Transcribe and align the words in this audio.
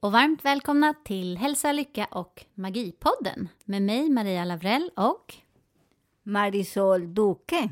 Och 0.00 0.12
varmt 0.12 0.44
välkomna 0.44 0.94
till 1.04 1.36
Hälsa, 1.38 1.72
Lycka 1.72 2.04
och 2.10 2.44
Magipodden 2.54 3.48
med 3.64 3.82
mig 3.82 4.10
Maria 4.10 4.44
Lavrell 4.44 4.90
och 4.96 5.34
Marisol 6.22 7.14
Duque. 7.14 7.70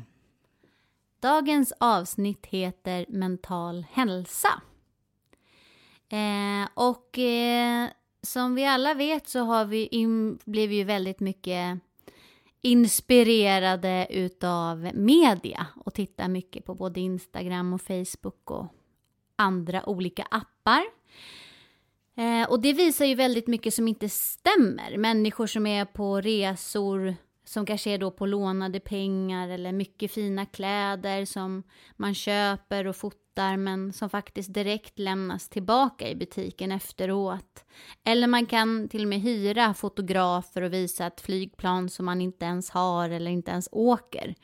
dagens 1.19 1.73
avsnitt 1.79 2.45
heter 2.45 3.05
Mental 3.09 3.85
hälsa. 3.91 4.61
Eh, 6.09 6.69
och 6.73 7.19
eh, 7.19 7.89
som 8.21 8.55
vi 8.55 8.65
alla 8.65 8.93
vet 8.93 9.27
så 9.27 9.39
har 9.39 9.65
vi 9.65 9.87
in, 9.87 10.39
blev 10.45 10.71
ju 10.71 10.83
väldigt 10.83 11.19
mycket 11.19 11.79
inspirerade 12.61 14.07
utav 14.09 14.91
media 14.93 15.67
och 15.85 15.93
tittar 15.93 16.27
mycket 16.27 16.65
på 16.65 16.75
både 16.75 16.99
Instagram 16.99 17.73
och 17.73 17.81
Facebook 17.81 18.51
och 18.51 18.65
andra 19.35 19.89
olika 19.89 20.23
appar. 20.23 20.96
Eh, 22.17 22.49
och 22.49 22.61
det 22.61 22.73
visar 22.73 23.05
ju 23.05 23.15
väldigt 23.15 23.47
mycket 23.47 23.73
som 23.73 23.87
inte 23.87 24.09
stämmer. 24.09 24.97
Människor 24.97 25.47
som 25.47 25.67
är 25.67 25.85
på 25.85 26.21
resor 26.21 27.15
som 27.45 27.65
kanske 27.65 27.91
är 27.91 27.97
då 27.97 28.11
på 28.11 28.25
lånade 28.25 28.79
pengar 28.79 29.49
eller 29.49 29.71
mycket 29.71 30.11
fina 30.11 30.45
kläder 30.45 31.25
som 31.25 31.63
man 31.95 32.13
köper 32.13 32.87
och 32.87 32.95
fotar 32.95 33.57
men 33.57 33.93
som 33.93 34.09
faktiskt 34.09 34.53
direkt 34.53 34.99
lämnas 34.99 35.49
tillbaka 35.49 36.09
i 36.09 36.15
butiken 36.15 36.71
efteråt. 36.71 37.65
Eller 38.03 38.27
man 38.27 38.45
kan 38.45 38.89
till 38.89 39.01
och 39.01 39.07
med 39.07 39.21
hyra 39.21 39.73
fotografer 39.73 40.61
och 40.61 40.73
visa 40.73 41.05
ett 41.07 41.21
flygplan 41.21 41.89
som 41.89 42.05
man 42.05 42.21
inte 42.21 42.45
ens 42.45 42.69
har 42.69 43.09
eller 43.09 43.31
inte 43.31 43.51
ens 43.51 43.69
åker. 43.71 44.35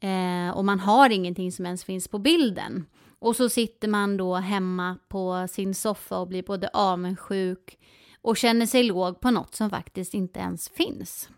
Eh, 0.00 0.56
och 0.56 0.64
man 0.64 0.80
har 0.80 1.10
ingenting 1.10 1.52
som 1.52 1.66
ens 1.66 1.84
finns 1.84 2.08
på 2.08 2.18
bilden. 2.18 2.86
Och 3.18 3.36
så 3.36 3.48
sitter 3.48 3.88
man 3.88 4.16
då 4.16 4.34
hemma 4.34 4.98
på 5.08 5.46
sin 5.48 5.74
soffa 5.74 6.18
och 6.18 6.28
blir 6.28 6.42
både 6.42 6.68
avundsjuk 6.68 7.78
och 8.22 8.36
känner 8.36 8.66
sig 8.66 8.82
låg 8.82 9.20
på 9.20 9.30
något 9.30 9.54
som 9.54 9.70
faktiskt 9.70 10.14
inte 10.14 10.40
ens 10.40 10.68
finns. 10.68 11.30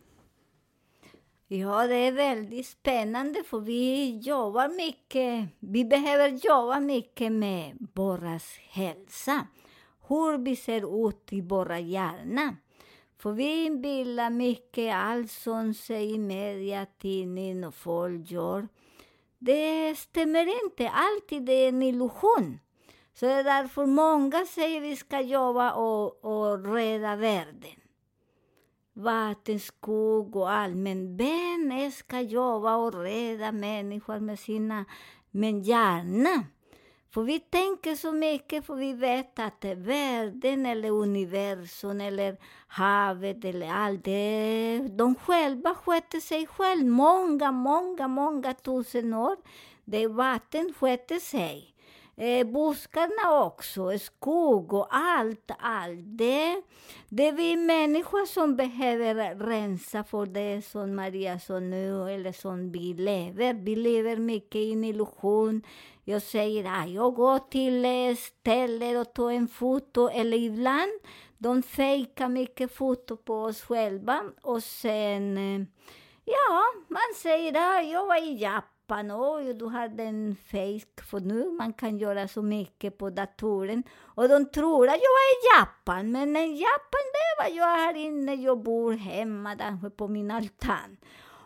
Ja, 1.53 1.87
det 1.87 1.95
är 1.95 2.13
väldigt 2.13 2.67
spännande 2.67 3.43
för 3.47 3.61
vi 3.61 4.11
jobbar 4.19 4.69
mycket. 4.69 5.49
Vi 5.59 5.85
behöver 5.85 6.29
jobba 6.29 6.81
mycket 6.81 7.33
med 7.33 7.89
vår 7.95 8.41
hälsa. 8.73 9.47
Hur 10.09 10.39
vi 10.39 10.57
ser 10.57 11.09
ut 11.09 11.33
i 11.33 11.41
våra 11.41 11.79
hjärna. 11.81 12.57
För 13.19 13.33
vi 13.33 13.65
inbillar 13.65 14.31
mycket 14.31 14.95
allt 14.95 15.31
som 15.31 15.75
säger 15.75 16.19
media, 16.19 16.87
tidning 16.99 17.65
och 17.65 17.75
folk 17.75 18.31
gör. 18.31 18.69
Det 19.43 19.99
stämmer 19.99 20.65
inte 20.65 20.91
alltid, 20.91 21.43
det 21.43 21.53
är 21.53 21.69
en 21.69 21.83
illusion. 21.83 22.61
Så 23.15 23.27
det 23.27 23.33
är 23.33 23.45
därför 23.45 23.87
många 23.87 24.47
säger 24.47 24.81
vi 24.81 24.97
ska 24.97 25.21
jobba 25.21 25.73
och, 25.73 26.25
och 26.25 26.75
rädda 26.75 27.17
världen 27.17 27.81
vatten, 28.93 29.61
skog 29.61 30.37
och 30.37 30.51
allt. 30.51 30.77
Men 30.77 31.17
vem 31.17 31.91
ska 31.93 32.21
jobba 32.21 32.77
och 32.77 32.95
rädda 32.95 33.53
människor 33.53 34.21
med 34.21 34.39
sina 34.39 34.85
med 35.31 35.63
hjärna? 35.63 36.45
För 37.11 37.23
vi 37.23 37.41
tänker 37.41 37.95
så 37.95 38.13
mycket, 38.13 38.67
för 38.67 38.75
vi 38.75 38.93
vet 38.93 39.39
att 39.39 39.65
världen 39.65 40.67
eller 40.67 40.91
universum 40.91 42.01
eller 42.01 42.37
havet 42.69 43.45
eller 43.45 43.73
allt 43.73 44.05
det, 44.05 44.79
de 44.91 45.15
själva 45.15 45.75
sköter 45.75 46.21
sig 46.21 46.47
själva. 46.47 46.91
många, 46.91 47.53
många, 47.53 48.09
många 48.09 48.55
tusen 48.55 49.15
år. 49.15 49.37
Det 49.85 50.07
vatten 50.07 50.75
sköter 50.81 51.19
sig. 51.19 51.75
Eh, 52.23 52.47
buskarna 52.47 53.45
också, 53.45 53.99
skog 53.99 54.73
och 54.73 54.87
allt, 54.91 55.51
allt. 55.59 56.01
Det, 56.05 56.63
det 57.09 57.29
är 57.29 57.33
vi 57.33 57.57
människor 57.57 58.27
som 58.27 58.57
behöver 58.57 59.35
rensa 59.35 60.05
för 60.05 60.27
det 60.27 60.63
som 60.63 60.97
Maria 60.97 61.39
sa 61.39 61.61
nu, 61.61 62.11
eller 62.11 62.33
som 62.33 62.73
vi 62.73 62.95
lever. 62.95 63.55
Vi 63.55 63.77
lever 63.77 64.17
mycket 64.17 64.57
i 64.57 64.73
en 64.73 64.85
illusion. 64.85 65.63
Jag 66.05 66.23
säger 66.23 66.65
att 66.65 66.85
ah, 66.85 66.87
jag 66.87 67.15
går 67.15 67.39
till 67.39 67.85
eh, 67.85 68.17
ställen 68.17 68.97
och 68.97 69.15
tar 69.15 69.31
en 69.31 69.49
foto, 69.49 70.09
eller 70.09 70.37
ibland 70.37 70.93
de 71.39 71.63
fejkar 71.63 72.29
mycket 72.29 72.75
foto 72.75 73.17
på 73.17 73.35
oss 73.35 73.63
själva 73.63 74.23
och 74.43 74.63
sen, 74.63 75.39
eh, 75.39 75.67
ja, 76.25 76.63
man 76.89 77.15
säger 77.17 77.51
att 77.51 77.57
ah, 77.57 77.81
jag 77.81 78.07
var 78.07 78.23
i 78.23 78.43
Japan 78.43 78.80
pappan, 78.91 79.11
oj, 79.11 79.55
du 79.55 79.65
har 79.65 79.89
den 79.89 80.37
fejk, 80.37 81.01
för 81.01 81.21
nu 81.21 81.51
man 81.51 81.73
kan 81.73 81.99
göra 81.99 82.29
så 82.29 82.43
mycket 82.43 82.99
på 82.99 83.11
datoren. 83.11 83.83
Och 84.17 84.29
de 84.29 84.45
tror 84.45 84.89
att 84.89 85.01
jag 85.07 85.17
är 85.23 85.31
i 85.35 85.59
Japan, 85.59 86.13
men 86.13 86.37
i 86.37 86.61
Japan 86.61 87.07
det 87.13 87.43
var 87.43 87.57
jag 87.57 87.77
här 87.77 87.95
inne, 87.97 88.35
jag 88.35 88.63
bor 88.63 88.93
hemma 88.93 89.55
där 89.55 89.91
på 89.91 90.09
min 90.09 90.31
altan. 90.31 90.97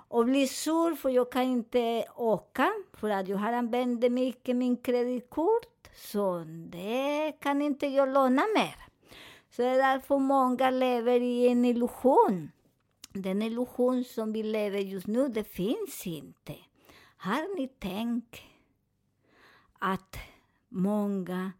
Och 0.09 0.25
blir 0.25 0.47
sur 0.47 0.95
för 0.95 1.11
jag 1.11 1.33
kan 1.33 1.43
inte 1.43 2.05
åka, 2.17 2.73
för 2.93 3.11
att 3.11 3.29
jag 3.29 3.37
har 3.37 3.53
använt 3.53 4.13
mycket 4.13 4.57
min 4.57 4.77
kreditkort. 4.77 5.89
Så 5.97 6.45
det 6.47 7.33
kan 7.41 7.63
inte 7.63 7.87
jag 7.87 8.09
låna 8.09 8.43
mer. 8.55 8.77
Så 9.51 9.63
det 9.63 9.69
är 9.69 9.93
därför 9.93 10.19
många 10.19 10.71
lever 10.71 11.21
i 11.21 11.49
en 11.49 11.65
illusion. 11.65 12.51
Den 13.13 13.43
illusion 13.43 14.05
som 14.05 14.33
vi 14.33 14.43
lever 14.43 14.79
just 14.79 15.07
nu, 15.07 15.29
det 15.29 15.45
finns 15.45 16.07
inte. 16.07 16.55
Har 17.25 17.57
ni 17.57 17.69
tänkt 17.69 18.43
att 19.79 20.17
många 20.69 21.53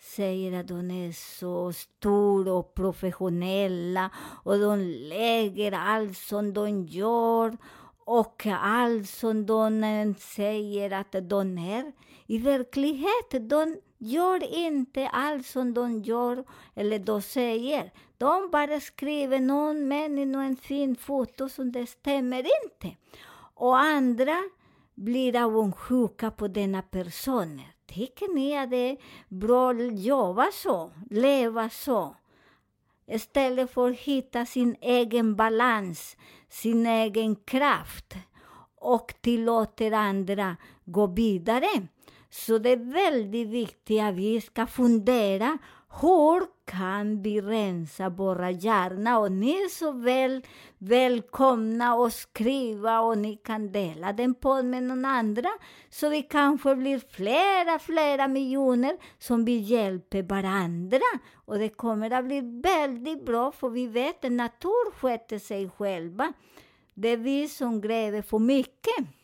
säger 0.00 0.60
att 0.60 0.68
de 0.68 0.90
är 0.90 1.12
så 1.12 1.72
stora 1.72 2.52
och 2.52 2.74
professionella 2.74 4.10
och 4.44 4.58
de 4.58 4.80
lägger 5.08 5.72
allt 5.72 6.16
som 6.16 6.52
de 6.54 6.84
gör 6.84 7.56
och 8.04 8.46
allt 8.60 9.08
som 9.08 9.46
de 9.46 10.14
säger 10.18 10.90
att 10.90 11.12
de 11.28 11.58
är. 11.58 11.92
I 12.26 12.38
verkligheten, 12.38 13.48
de 13.48 13.76
gör 13.98 14.54
inte 14.54 15.08
allt 15.08 15.46
som 15.46 15.74
de 15.74 16.02
gör 16.02 16.44
eller 16.74 16.98
de 16.98 17.22
säger. 17.22 17.92
De 18.18 18.50
bara 18.50 18.80
skriver 18.80 19.40
någon 19.40 19.88
mening 19.88 20.36
och 20.36 20.42
någon 20.42 20.56
fin 20.56 20.96
foto 20.96 21.48
som 21.48 21.72
det 21.72 21.86
stämmer 21.86 22.46
inte. 22.64 22.96
Och 23.54 23.78
andra 23.78 24.42
blir 24.94 25.36
avundsjuka 25.36 26.30
på 26.30 26.48
denna 26.48 26.82
personer. 26.82 27.74
Tycker 27.86 28.34
ni 28.34 28.58
att 28.58 28.70
det 28.70 28.90
är 28.90 28.96
bra 29.28 29.70
att 29.70 30.00
jobba 30.00 30.50
så, 30.52 30.92
leva 31.10 31.70
så? 31.70 32.16
Istället 33.06 33.70
för 33.70 33.90
att 33.90 33.96
hitta 33.96 34.46
sin 34.46 34.76
egen 34.80 35.36
balans, 35.36 36.16
sin 36.48 36.86
egen 36.86 37.36
kraft 37.36 38.14
och 38.76 39.14
tillåter 39.20 39.92
andra 39.92 40.56
gå 40.84 41.06
vidare. 41.06 41.86
Så 42.30 42.58
det 42.58 42.70
är 42.70 42.92
väldigt 42.92 43.48
viktigt 43.48 44.02
att 44.02 44.14
vi 44.14 44.40
ska 44.40 44.66
fundera 44.66 45.58
hur 46.00 46.46
kan 46.64 47.22
vi 47.22 47.40
rensa 47.40 48.08
våra 48.08 48.50
hjärnor? 48.50 49.18
Och 49.18 49.32
ni 49.32 49.50
är 49.50 49.68
så 49.68 49.92
väl 49.92 50.46
välkomna 50.78 51.92
att 51.92 52.14
skriva 52.14 53.00
och 53.00 53.18
ni 53.18 53.36
kan 53.36 53.72
dela 53.72 54.12
den 54.12 54.34
på 54.34 54.62
med 54.62 54.82
någon 54.82 55.04
andra. 55.04 55.48
Så 55.90 56.08
vi 56.08 56.22
kanske 56.22 56.76
blir 56.76 57.02
flera, 57.10 57.78
flera 57.78 58.28
miljoner 58.28 58.96
som 59.18 59.44
vi 59.44 59.56
hjälper 59.56 60.22
varandra. 60.22 61.20
Och 61.34 61.58
det 61.58 61.68
kommer 61.68 62.10
att 62.10 62.24
bli 62.24 62.60
väldigt 62.64 63.26
bra 63.26 63.52
för 63.52 63.68
vi 63.68 63.86
vet 63.86 64.24
att 64.24 64.32
natur 64.32 64.92
sköter 64.92 65.38
sig 65.38 65.70
själva. 65.70 66.32
Det 66.94 67.08
är 67.08 67.16
vi 67.16 67.48
som 67.48 67.80
gräver 67.80 68.22
för 68.22 68.38
mycket. 68.38 69.23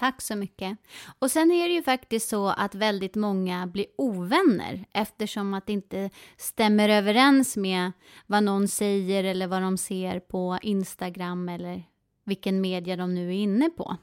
Tack 0.00 0.22
så 0.22 0.36
mycket. 0.36 0.78
Och 1.18 1.30
sen 1.30 1.50
är 1.50 1.68
det 1.68 1.74
ju 1.74 1.82
faktiskt 1.82 2.28
så 2.28 2.48
att 2.48 2.74
väldigt 2.74 3.14
många 3.14 3.66
blir 3.66 3.86
ovänner 3.96 4.84
eftersom 4.92 5.54
att 5.54 5.66
det 5.66 5.72
inte 5.72 6.10
stämmer 6.36 6.88
överens 6.88 7.56
med 7.56 7.92
vad 8.26 8.42
någon 8.42 8.68
säger 8.68 9.24
eller 9.24 9.46
vad 9.46 9.62
de 9.62 9.76
ser 9.76 10.20
på 10.20 10.58
Instagram 10.62 11.48
eller 11.48 11.82
vilken 12.24 12.60
media 12.60 12.96
de 12.96 13.14
nu 13.14 13.28
är 13.28 13.32
inne 13.32 13.70
på. 13.70 13.96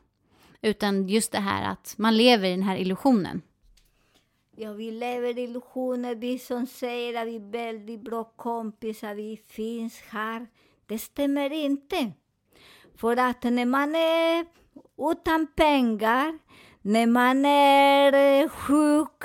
Utan 0.61 1.07
just 1.07 1.31
det 1.31 1.39
här 1.39 1.71
att 1.71 1.95
man 1.97 2.17
lever 2.17 2.47
i 2.47 2.51
den 2.51 2.63
här 2.63 2.77
illusionen. 2.77 3.41
Ja, 4.55 4.73
vi 4.73 4.91
lever 4.91 5.37
i 5.37 5.43
illusioner, 5.43 6.15
vi 6.15 6.39
som 6.39 6.67
säger 6.67 7.21
att 7.21 7.27
vi 7.27 7.35
är 7.35 7.51
väldigt 7.51 8.01
bra 8.01 8.23
kompisar, 8.23 9.15
vi 9.15 9.37
finns 9.47 10.01
här. 10.09 10.47
Det 10.85 10.99
stämmer 10.99 11.53
inte. 11.53 12.11
För 12.95 13.17
att 13.17 13.43
när 13.43 13.65
man 13.65 13.95
är 13.95 14.45
utan 15.11 15.47
pengar, 15.55 16.39
när 16.81 17.07
man 17.07 17.45
är 17.45 18.41
eh, 18.41 18.49
sjuk, 18.49 19.23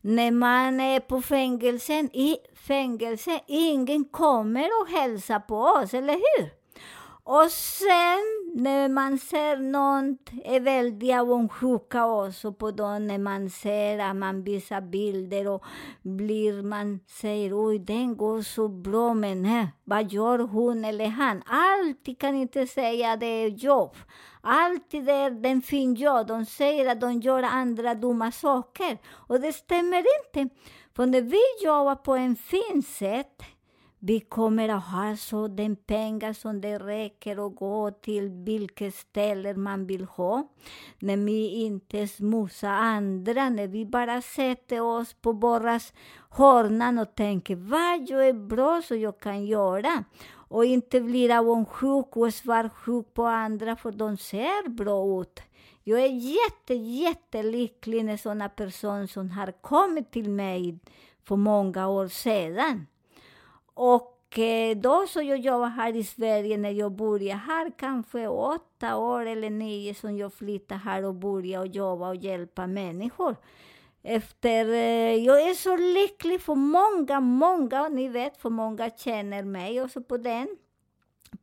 när 0.00 0.30
man 0.30 0.80
är 0.80 1.00
på 1.00 1.22
fängelsen, 1.22 2.10
i 2.12 2.36
fängelse, 2.54 3.40
ingen 3.46 4.04
kommer 4.04 4.70
och 4.80 4.88
hälsar 4.88 5.38
på 5.40 5.56
oss, 5.56 5.94
eller 5.94 6.14
hur? 6.14 6.65
Och 7.28 7.50
sen 7.50 8.18
när 8.54 8.88
man 8.88 9.18
ser 9.18 9.56
någon 9.56 10.18
är 10.44 10.60
väldigt 10.60 11.14
avundsjuka 11.14 12.06
också 12.06 12.52
på 12.52 12.70
dem, 12.70 13.06
när 13.06 13.18
man 13.18 13.50
ser 13.50 13.98
att 13.98 14.16
man 14.16 14.44
visar 14.44 14.80
bilder 14.80 15.48
och 15.48 15.64
blir 16.02 16.62
man 16.62 17.00
säger 17.06 17.66
oj 17.68 17.78
den 17.78 18.16
går 18.16 18.42
så 18.42 18.68
bra 18.68 19.14
men 19.14 19.44
här, 19.44 19.68
vad 19.84 20.12
gör 20.12 20.38
hon 20.38 20.84
eller 20.84 21.06
han? 21.06 21.42
Alltid 21.46 22.18
kan 22.18 22.34
inte 22.34 22.66
säga 22.66 23.16
det 23.16 23.26
är 23.26 23.48
jobb. 23.48 23.96
Alltid 24.40 25.04
det 25.04 25.12
är 25.12 25.30
den 25.30 25.62
fin 25.62 25.94
jobb. 25.94 26.26
De 26.26 26.46
säger 26.46 26.90
att 26.90 27.00
de 27.00 27.20
gör 27.20 27.42
andra 27.42 27.94
dumma 27.94 28.32
saker. 28.32 28.98
Och 29.06 29.40
det 29.40 29.52
stämmer 29.52 29.98
inte. 29.98 30.54
För 30.96 31.06
när 31.06 31.20
vi 31.20 31.64
jobbar 31.64 31.94
på 31.94 32.14
en 32.14 32.36
fin 32.36 32.82
sätt 32.82 33.42
vi 34.06 34.20
kommer 34.20 34.68
att 34.68 34.84
ha 34.84 35.16
så 35.16 35.48
den 35.48 35.76
pengar 35.76 36.32
som 36.32 36.60
det 36.60 36.78
räcker 36.78 37.46
att 37.46 37.56
gå 37.56 37.90
till 37.90 38.28
vilket 38.30 38.94
ställe 38.94 39.54
man 39.54 39.86
vill 39.86 40.04
ha. 40.04 40.48
När 40.98 41.16
vi 41.16 41.48
inte 41.48 42.08
smusar 42.08 42.68
andra, 42.68 43.48
när 43.48 43.66
vi 43.66 43.86
bara 43.86 44.22
sätter 44.22 44.80
oss 44.80 45.14
på 45.14 45.32
våra 45.32 45.80
hörnan 46.30 46.98
och 46.98 47.14
tänker 47.14 47.56
vad 47.56 48.10
jag 48.10 48.28
är 48.28 48.32
bra 48.32 48.82
så 48.82 48.94
jag 48.94 49.20
kan 49.20 49.46
göra. 49.46 50.04
Och 50.48 50.64
inte 50.64 51.00
blir 51.00 51.38
avundsjuk 51.38 52.16
och 52.16 52.34
svartsjuk 52.34 53.14
på 53.14 53.24
andra 53.24 53.76
för 53.76 53.92
de 53.92 54.16
ser 54.16 54.68
bra 54.68 55.20
ut. 55.20 55.40
Jag 55.84 56.00
är 56.00 56.12
jätte, 56.12 56.74
jättelycklig 56.74 58.04
när 58.04 58.16
sådana 58.16 58.48
personer 58.48 59.06
som 59.06 59.30
har 59.30 59.52
kommit 59.52 60.10
till 60.10 60.30
mig 60.30 60.78
för 61.24 61.36
många 61.36 61.88
år 61.88 62.08
sedan. 62.08 62.86
Och 63.78 64.38
eh, 64.38 64.76
då 64.76 65.06
så 65.06 65.22
jag 65.22 65.38
jobbade 65.38 65.70
här 65.70 65.96
i 65.96 66.04
Sverige 66.04 66.56
när 66.56 66.70
jag 66.70 66.92
började 66.92 67.40
här, 67.40 67.72
kanske 67.78 68.28
åtta 68.28 68.96
år 68.96 69.26
eller 69.26 69.50
nio 69.50 69.94
som 69.94 70.16
jag 70.16 70.32
flyttade 70.32 70.80
här 70.80 71.04
och 71.04 71.14
började 71.14 71.66
jobba 71.66 72.08
och 72.08 72.16
hjälpa 72.16 72.66
människor. 72.66 73.36
Efter, 74.02 74.68
eh, 74.68 75.14
jag 75.14 75.42
är 75.42 75.54
så 75.54 75.76
lycklig 75.76 76.40
för 76.40 76.54
många, 76.54 77.20
många, 77.20 77.88
ni 77.88 78.08
vet, 78.08 78.36
för 78.36 78.50
många 78.50 78.90
känner 78.90 79.42
mig 79.42 79.82
också 79.82 80.02
på 80.02 80.16
den, 80.16 80.48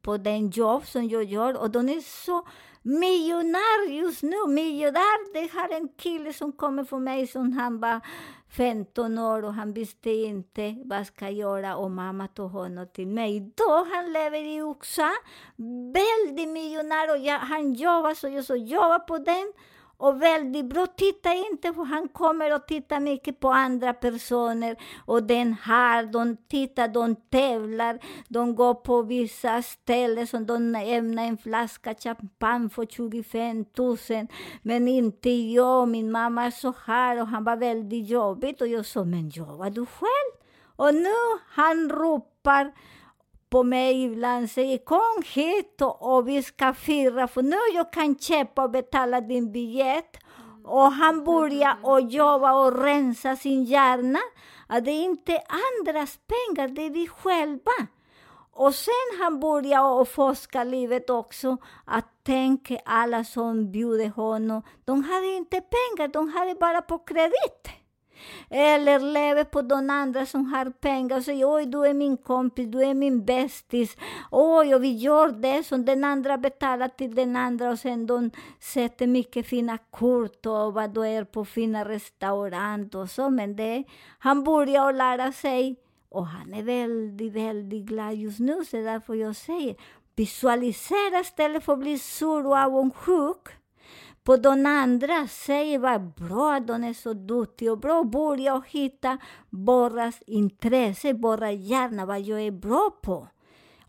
på 0.01 0.17
den 0.17 0.49
jobb 0.49 0.85
som 0.85 1.07
jag 1.07 1.23
gör 1.23 1.61
och 1.61 1.71
de 1.71 1.89
är 1.89 2.25
så 2.25 2.47
miljonär 2.81 3.89
just 3.91 4.23
nu, 4.23 4.47
miljonär. 4.47 5.33
Det 5.33 5.53
har 5.53 5.69
en 5.69 5.87
kille 5.87 6.33
som 6.33 6.51
kommer 6.51 6.83
från 6.83 7.03
mig 7.03 7.27
som 7.27 7.53
han 7.53 7.79
bara 7.79 8.01
15 8.57 9.17
år 9.17 9.45
och 9.45 9.53
han 9.53 9.73
visste 9.73 10.09
inte 10.09 10.75
vad 10.85 11.07
ska 11.07 11.25
jag 11.25 11.33
göra 11.33 11.75
och 11.75 11.91
mamma 11.91 12.27
tog 12.27 12.51
honom 12.51 12.87
till 12.93 13.07
mig. 13.07 13.39
Då 13.55 13.87
han 13.93 14.13
lever 14.13 14.43
i 14.57 14.61
Oxa. 14.61 15.09
väldigt 15.93 16.49
miljonär 16.49 17.11
och 17.11 17.17
jag, 17.17 17.39
han 17.39 17.73
jobbar 17.73 18.13
så 18.13 18.29
jag 18.29 18.45
så 18.45 18.55
jobbar 18.55 18.99
på 18.99 19.17
den 19.17 19.53
och 20.03 20.21
väldigt 20.21 20.65
bra. 20.65 20.85
Titta 20.85 21.33
inte, 21.33 21.73
för 21.73 21.83
han 21.83 22.07
kommer 22.07 22.51
att 22.51 22.67
titta 22.67 22.99
mycket 22.99 23.39
på 23.39 23.49
andra 23.49 23.93
personer. 23.93 24.75
Och 25.05 25.23
den 25.23 25.53
här, 25.53 26.03
de 26.05 26.37
tittar, 26.37 26.87
de 26.87 27.15
tävlar, 27.15 27.99
de 28.27 28.55
går 28.55 28.73
på 28.73 29.01
vissa 29.01 29.61
ställen 29.61 30.27
som 30.27 30.45
de 30.45 30.75
ämnar 30.75 31.23
en 31.23 31.37
flaska 31.37 31.95
champagne 31.95 32.69
för 32.69 32.85
25 32.85 33.65
000. 33.77 33.97
Men 34.61 34.87
inte 34.87 35.29
jag, 35.29 35.87
min 35.87 36.11
mamma 36.11 36.43
är 36.43 36.51
så 36.51 36.73
här 36.85 37.21
och 37.21 37.27
han 37.27 37.43
var 37.43 37.55
väldigt 37.55 38.09
jobbigt. 38.09 38.61
Och 38.61 38.67
jag 38.67 38.85
sa, 38.85 39.03
men 39.03 39.29
jobbar 39.29 39.69
du 39.69 39.85
själv? 39.85 40.33
Och 40.75 40.93
nu 40.93 41.39
han 41.47 41.89
ropar 41.89 42.71
på 43.53 43.63
mig 43.63 44.03
ibland 44.03 44.51
säger 44.51 44.77
kom 44.77 45.23
hit 45.25 45.81
och, 45.81 46.27
vi 46.27 46.43
ska 46.43 46.73
fira 46.73 47.27
för 47.27 47.41
nu 47.41 47.57
jag 47.73 47.93
kan 47.93 48.15
köpa 48.19 48.63
och 48.63 48.71
betala 48.71 49.21
din 49.21 49.51
biljett. 49.51 50.17
Och 50.65 50.91
han 50.91 51.23
börjar 51.23 51.77
och 51.83 52.01
jobba 52.01 52.53
och 52.53 52.83
rensa 52.83 53.35
sin 53.35 53.63
hjärna. 53.63 54.19
Att 54.67 54.85
det 54.85 54.91
är 54.91 55.03
inte 55.03 55.41
andras 55.69 56.19
pengar, 56.27 56.67
det 56.67 56.85
är 56.85 56.89
vi 56.89 57.07
själva. 57.07 57.71
Och 58.51 58.75
sen 58.75 59.19
han 59.21 59.39
börjar 59.39 59.99
och 59.99 60.07
forska 60.07 60.63
livet 60.63 61.09
också, 61.09 61.57
att 61.85 62.23
tänka 62.23 62.79
alla 62.85 63.23
som 63.23 63.71
bjuder 63.71 64.09
honom, 64.09 64.61
de 64.85 65.03
hade 65.03 65.27
inte 65.27 65.61
pengar, 65.61 66.07
de 66.07 66.29
hade 66.29 66.55
bara 66.55 66.81
på 66.81 66.97
kredit. 66.97 67.82
Eller 68.49 68.99
lever 68.99 69.43
på 69.43 69.61
de 69.61 69.89
andra 69.89 70.25
som 70.25 70.45
har 70.45 70.65
pengar 70.65 71.17
och 71.17 71.23
säger 71.23 71.55
oj, 71.55 71.65
du 71.65 71.85
är 71.85 71.93
min 71.93 72.17
kompis, 72.17 72.67
du 72.67 72.83
är 72.83 72.93
min 72.93 73.25
bästis. 73.25 73.97
Oj, 74.31 74.75
och 74.75 74.83
vi 74.83 74.91
gör 74.91 75.31
det 75.31 75.63
som 75.63 75.85
den 75.85 76.03
andra 76.03 76.37
betalar 76.37 76.87
till 76.87 77.15
den 77.15 77.35
andra 77.35 77.69
och 77.69 77.79
sen 77.79 78.07
de 78.07 78.31
sätter 78.59 79.07
mycket 79.07 79.47
fina 79.47 79.77
kort 79.77 80.45
och 80.45 80.73
vad 80.73 80.93
du 80.93 81.07
är 81.07 81.23
på 81.23 81.45
fina 81.45 81.85
restaurang 81.85 82.89
och 82.93 83.09
så. 83.09 83.29
Men 83.29 83.55
det, 83.55 83.83
han 84.19 84.43
börjar 84.43 84.93
lära 84.93 85.31
sig 85.31 85.75
och 86.09 86.27
han 86.27 86.53
är 86.53 86.63
väldigt, 86.63 87.33
väldigt 87.33 87.85
glad 87.85 88.15
just 88.15 88.39
nu. 88.39 88.65
Så 88.65 88.77
därför 88.77 89.13
jag 89.13 89.35
säger, 89.35 89.75
visualisera 90.15 91.19
istället 91.19 91.63
för 91.63 91.73
att 91.73 91.79
bli 91.79 91.99
sur 91.99 92.47
och 92.47 92.57
avundsjuk 92.57 93.62
på 94.23 94.37
de 94.37 94.65
andra. 94.65 95.27
säger 95.27 95.79
vad 95.79 96.13
bra 96.13 96.59
de 96.59 96.83
är 96.83 96.93
så 96.93 97.13
duktiga 97.13 97.71
och 97.71 97.79
bra. 97.79 98.03
Börja 98.03 98.43
jag 98.43 98.67
hitta 98.67 99.17
våras 99.49 100.21
intresse, 100.27 101.13
våra 101.13 101.51
hjärna, 101.51 102.05
vad 102.05 102.21
jag 102.21 102.41
är 102.41 102.51
bra 102.51 102.89
på. 103.01 103.27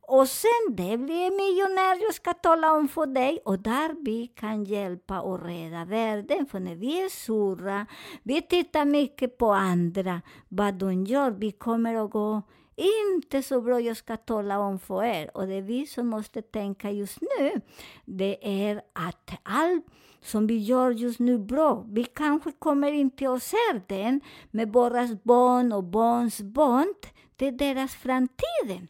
Och 0.01 0.29
sen 0.29 0.77
det 0.77 0.99
blir 0.99 1.31
miljonär 1.31 2.05
jag 2.05 2.15
ska 2.15 2.33
tala 2.33 2.73
om 2.73 2.89
för 2.89 3.07
dig 3.07 3.39
och 3.45 3.59
där 3.59 4.05
vi 4.05 4.27
kan 4.27 4.65
hjälpa 4.65 5.21
och 5.21 5.45
rädda 5.45 5.85
världen. 5.85 6.47
För 6.47 6.61
när 6.61 6.75
vi 6.75 7.05
är 7.05 7.09
sura, 7.09 7.87
vi 8.23 8.43
tittar 8.43 8.85
mycket 8.85 9.39
på 9.39 9.53
andra, 9.53 10.23
vad 10.49 10.75
de 10.75 11.05
gör, 11.05 11.31
vi 11.31 11.53
kommer 11.53 11.95
att 11.95 12.11
gå 12.11 12.43
inte 12.77 13.43
så 13.43 13.61
bra 13.61 13.81
jag 13.81 13.97
ska 13.97 14.17
tala 14.17 14.59
om 14.59 14.79
för 14.79 15.05
er. 15.05 15.37
Och 15.37 15.47
det 15.47 15.61
vi 15.61 15.87
som 15.87 16.07
måste 16.07 16.43
tänka 16.43 16.91
just 16.91 17.19
nu, 17.21 17.61
det 18.05 18.39
är 18.69 18.83
att 18.93 19.31
allt 19.43 19.87
som 20.21 20.47
vi 20.47 20.59
gör 20.59 20.91
just 20.91 21.19
nu 21.19 21.39
bra. 21.39 21.87
Vi 21.89 22.05
kanske 22.05 22.53
kommer 22.53 22.93
inte 22.93 23.31
att 23.31 23.43
se 23.43 23.57
den 23.87 24.21
med 24.51 24.73
våra 24.73 25.09
barn 25.23 25.73
och 25.73 25.85
barns 25.85 26.41
barn. 26.41 26.95
Det 27.37 27.47
är 27.47 27.53
deras 27.53 27.95
framtid. 27.95 28.89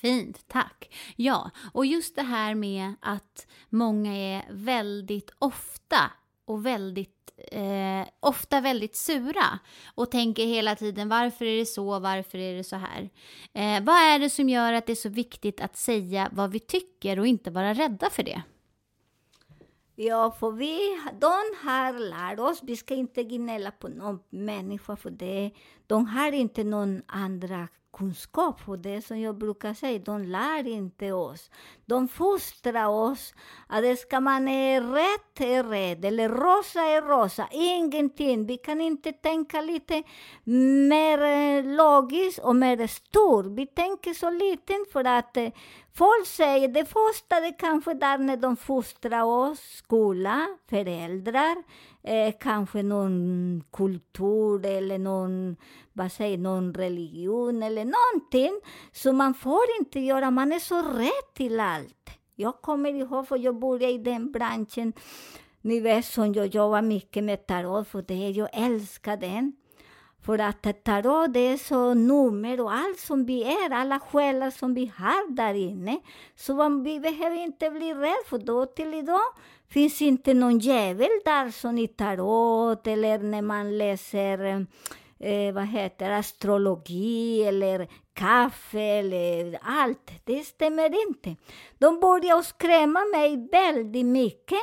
Fint, 0.00 0.48
tack. 0.48 0.94
Ja, 1.16 1.50
och 1.72 1.86
just 1.86 2.16
det 2.16 2.22
här 2.22 2.54
med 2.54 2.94
att 3.00 3.46
många 3.68 4.16
är 4.16 4.44
väldigt 4.50 5.30
ofta 5.38 6.10
och 6.44 6.66
väldigt 6.66 7.19
eh, 7.52 8.08
ofta 8.20 8.60
väldigt 8.60 8.96
sura 8.96 9.58
och 9.94 10.10
tänker 10.10 10.46
hela 10.46 10.76
tiden 10.76 11.08
varför 11.08 11.44
är 11.44 11.58
det 11.58 11.66
så, 11.66 11.98
varför 11.98 12.38
är 12.38 12.56
det 12.56 12.64
så 12.64 12.76
här? 12.76 13.10
Eh, 13.52 13.84
vad 13.84 13.96
är 13.96 14.18
det 14.18 14.30
som 14.30 14.48
gör 14.48 14.72
att 14.72 14.86
det 14.86 14.92
är 14.92 14.96
så 14.96 15.08
viktigt 15.08 15.60
att 15.60 15.76
säga 15.76 16.28
vad 16.32 16.50
vi 16.50 16.58
tycker 16.58 17.18
och 17.18 17.26
inte 17.26 17.50
vara 17.50 17.74
rädda 17.74 18.10
för 18.10 18.22
det? 18.22 18.42
Ja, 19.94 20.30
för 20.40 20.50
vi, 20.50 20.78
de 21.20 21.68
har 21.68 21.98
lärt 21.98 22.38
oss, 22.38 22.60
vi 22.62 22.76
ska 22.76 22.94
inte 22.94 23.24
gnälla 23.24 23.70
på 23.70 23.88
någon 23.88 24.20
människa 24.30 24.96
för 24.96 25.10
det. 25.10 25.50
De 25.86 26.06
har 26.06 26.32
inte 26.32 26.64
någon 26.64 27.02
andra 27.06 27.68
kunskap. 27.92 28.68
Och 28.68 28.78
det 28.78 29.02
som 29.02 29.20
jag 29.20 29.38
brukar 29.38 29.74
säga, 29.74 29.98
de 29.98 30.22
lär 30.22 30.66
inte 30.66 31.12
oss. 31.12 31.50
De 31.86 32.08
fostrar 32.08 32.86
oss 32.86 33.34
att 33.66 33.82
det 33.82 33.96
ska 33.96 34.20
man 34.20 34.48
är 34.48 34.80
rätt 34.80 35.40
är 35.40 35.64
rätt, 35.64 36.04
eller 36.04 36.28
rosa 36.28 36.80
är 36.80 37.02
rosa, 37.02 37.48
ingenting. 37.52 38.46
Vi 38.46 38.56
kan 38.56 38.80
inte 38.80 39.12
tänka 39.12 39.60
lite 39.60 40.02
mer 40.88 41.22
eh, 41.22 41.64
logiskt 41.64 42.38
och 42.38 42.56
mer 42.56 42.86
stort. 42.86 43.46
Vi 43.46 43.66
tänker 43.66 44.14
så 44.14 44.30
liten 44.30 44.84
för 44.92 45.04
att 45.04 45.36
eh, 45.36 45.48
folk 45.94 46.26
säger, 46.26 46.68
det 46.68 46.84
första 46.84 47.40
det 47.40 47.52
kanske 47.52 47.94
där 47.94 48.18
när 48.18 48.36
de 48.36 48.56
fostrar 48.56 49.22
oss, 49.22 49.60
skola, 49.60 50.46
föräldrar, 50.70 51.56
eh, 52.02 52.34
kanske 52.40 52.82
någon 52.82 53.64
kultur 53.72 54.66
eller 54.66 54.98
någon, 54.98 55.56
vad 55.92 56.12
säger, 56.12 56.38
någon 56.38 56.74
religion 56.74 57.62
eller 57.62 57.84
någonting. 57.84 58.60
Så 58.92 59.12
man 59.12 59.34
får 59.34 59.64
inte 59.80 60.00
göra, 60.00 60.30
man 60.30 60.52
är 60.52 60.58
så 60.58 60.82
rätt 60.82 61.34
till 61.34 61.60
allt. 61.60 62.10
Jag 62.34 62.62
kommer 62.62 62.94
ihåg, 62.94 63.28
för 63.28 63.36
jag 63.38 63.58
började 63.58 63.92
i 63.92 63.98
den 63.98 64.32
branschen, 64.32 64.92
ni 65.60 65.80
vet 65.80 66.04
som 66.04 66.32
jag 66.32 66.46
jobbar 66.46 66.82
mycket 66.82 67.24
med 67.24 67.46
tarot, 67.46 67.88
för 67.88 68.02
det, 68.02 68.30
jag 68.30 68.48
älskar 68.52 69.16
den. 69.16 69.52
För 70.22 70.38
att 70.38 70.84
tarot, 70.84 71.32
det 71.32 71.40
är 71.40 71.56
så 71.56 71.94
nummer 71.94 72.60
och 72.60 72.72
allt 72.72 72.98
som 72.98 73.26
vi 73.26 73.42
är, 73.42 73.70
alla 73.70 74.00
själar 74.00 74.50
som 74.50 74.74
vi 74.74 74.92
har 74.96 75.32
där 75.32 75.54
inne. 75.54 76.00
Så 76.36 76.54
man, 76.54 76.82
vi 76.82 77.00
behöver 77.00 77.36
inte 77.36 77.70
bli 77.70 77.94
rädda, 77.94 78.16
för 78.26 78.38
då 78.38 78.66
till 78.66 78.94
idag 78.94 79.34
finns 79.70 80.02
inte 80.02 80.34
någon 80.34 80.58
djävul 80.58 81.20
där 81.24 81.50
som 81.50 81.78
i 81.78 81.88
tarot 81.88 82.86
eller 82.86 83.18
när 83.18 83.42
man 83.42 83.78
läser 83.78 84.66
eh, 85.18 85.54
vad 85.54 85.66
heter 85.66 86.10
astrologi 86.10 87.44
eller 87.44 87.88
kaffe 88.12 88.80
eller 88.80 89.58
allt. 89.62 90.10
Det 90.24 90.44
stämmer 90.44 91.08
inte. 91.08 91.36
De 91.78 92.00
började 92.00 92.42
skrämma 92.42 93.00
mig 93.12 93.48
väldigt 93.52 94.06
mycket. 94.06 94.60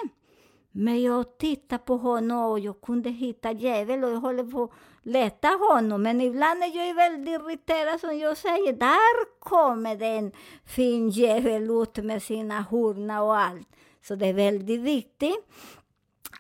Men 0.72 1.02
jag 1.02 1.38
tittade 1.38 1.84
på 1.84 1.98
honom 1.98 2.52
och 2.52 2.60
jag 2.60 2.82
kunde 2.82 3.10
hitta 3.10 3.52
djävul 3.52 4.04
och 4.04 4.10
jag 4.10 4.20
håller 4.20 4.44
på 4.44 4.64
att 4.64 4.72
leta 5.04 5.48
honom. 5.48 6.02
Men 6.02 6.22
ibland 6.22 6.64
är 6.64 6.88
jag 6.88 6.96
väldigt 6.96 7.42
irriterad 7.42 8.00
som 8.00 8.18
jag 8.18 8.38
säger, 8.38 8.74
där 8.74 9.40
kommer 9.40 9.96
det 9.96 10.06
en 10.06 10.32
fin 10.66 11.10
djävul 11.10 11.82
ut 11.82 11.98
med 11.98 12.24
sina 12.24 12.62
horn 12.62 13.12
och 13.12 13.38
allt. 13.38 13.68
Så 14.08 14.16
det 14.16 14.28
är 14.28 14.34
väldigt 14.34 14.82
viktigt 14.82 15.46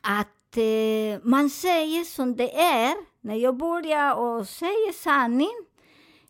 att 0.02 0.58
eh, 0.58 1.20
man 1.24 1.50
säger 1.50 2.04
som 2.04 2.36
det 2.36 2.56
är. 2.60 2.96
När 3.22 3.36
jag 3.36 3.58
började 3.58 4.14
och 4.14 4.48
säger 4.48 4.94
sanning, 4.94 5.54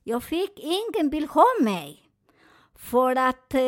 jag 0.03 0.23
fick 0.23 0.59
ingen 0.59 1.09
vill 1.09 1.27
ha 1.27 1.45
mig. 1.61 2.03
För 2.75 3.15
att 3.15 3.53
eh, 3.53 3.61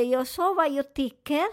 jag 0.00 0.26
sa 0.26 0.54
vad 0.54 0.72
jag 0.72 0.94
tycker. 0.94 1.46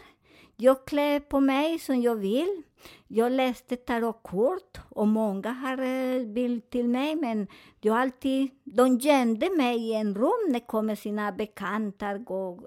Jag 0.61 0.85
klär 0.85 1.19
på 1.19 1.39
mig 1.39 1.79
som 1.79 2.01
jag 2.01 2.15
vill. 2.15 2.61
Jag 3.07 3.31
läste 3.31 3.75
tarotkort 3.75 4.77
och 4.89 5.07
många 5.07 5.51
har 5.51 5.77
eh, 5.77 6.25
bild 6.25 6.69
till 6.69 6.87
mig, 6.87 7.15
men 7.15 7.47
jag 7.81 7.97
alltid, 7.97 8.49
de 8.63 8.97
gömde 8.97 9.49
mig 9.57 9.77
i 9.77 9.93
en 9.93 10.15
rum 10.15 10.49
när 10.49 10.59
kom 10.59 10.95
sina 10.95 11.31
bekanta 11.31 12.09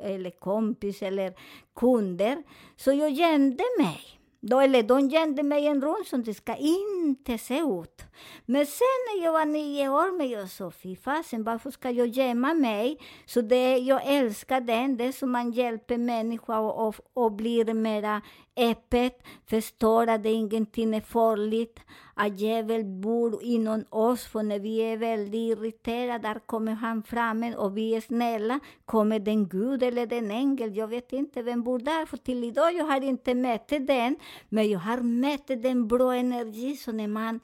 eller 0.03 0.31
kompis 0.31 1.03
eller 1.03 1.35
kunder. 1.77 2.43
Så 2.77 2.93
jag 2.93 3.11
gömde 3.11 3.65
mig. 3.79 4.22
Då, 4.45 4.61
eller 4.61 4.83
de 4.83 5.09
gömde 5.09 5.43
mig 5.43 5.65
i 5.65 5.67
en 5.67 5.83
rum 5.83 6.05
som 6.07 6.23
det 6.23 6.35
ska 6.35 6.57
inte 6.57 7.39
se 7.39 7.59
ut. 7.59 8.05
Men 8.47 8.67
sen 8.67 8.87
när 9.09 9.25
jag 9.25 9.33
var 9.33 9.45
nio 9.45 9.89
år, 9.89 10.19
men 10.19 10.31
jag 10.31 10.51
sa 10.51 10.71
fy 10.71 10.97
fasen, 10.97 11.45
varför 11.45 11.71
ska 11.71 11.91
jag 11.91 12.07
gömma 12.07 12.55
mig? 12.55 12.99
Så 13.27 13.41
det, 13.41 13.79
jag 13.79 14.07
älskar 14.07 14.61
den, 14.61 14.97
det 14.97 15.05
är 15.05 15.13
som 15.13 15.31
man 15.31 15.53
hjälper 15.53 15.99
människor 15.99 16.59
och, 16.59 16.89
och, 16.89 16.95
och 17.13 17.33
blir 17.33 17.75
mera 17.75 18.23
öppet, 18.57 19.23
förstår 19.47 20.07
att 20.07 20.23
det 20.23 20.33
ingenting 20.33 20.95
är 20.95 21.01
farligt, 21.01 21.81
att 22.15 22.41
djävulen 22.41 23.01
bor 23.01 23.43
inom 23.43 23.85
oss, 23.91 24.25
för 24.25 24.43
när 24.43 24.59
vi 24.59 24.79
är 24.79 24.97
väldigt 24.97 25.35
irriterade, 25.35 26.29
där 26.29 26.39
kommer 26.47 26.73
han 26.73 27.03
fram 27.03 27.55
och 27.57 27.77
vi 27.77 27.95
är 27.95 28.01
snälla, 28.01 28.61
kommer 28.85 29.19
den 29.19 29.49
Gud 29.49 29.83
eller 29.83 30.07
den 30.07 30.31
ängel, 30.31 30.77
jag 30.77 30.89
vet 30.89 31.13
inte 31.13 31.43
vem 31.43 31.63
bor 31.63 31.79
där, 31.79 32.07
för 32.07 32.17
till 32.17 32.45
idag 32.45 32.75
jag 32.75 32.85
har 32.85 33.01
inte 33.05 33.35
mätt 33.35 33.69
den, 33.69 34.17
men 34.49 34.71
jag 34.71 34.79
har 34.79 34.97
mätt 34.99 35.47
den 35.47 35.89
bra 35.89 36.15
energi, 36.15 36.77
så 36.77 36.93
när 36.93 37.09
man 37.09 37.41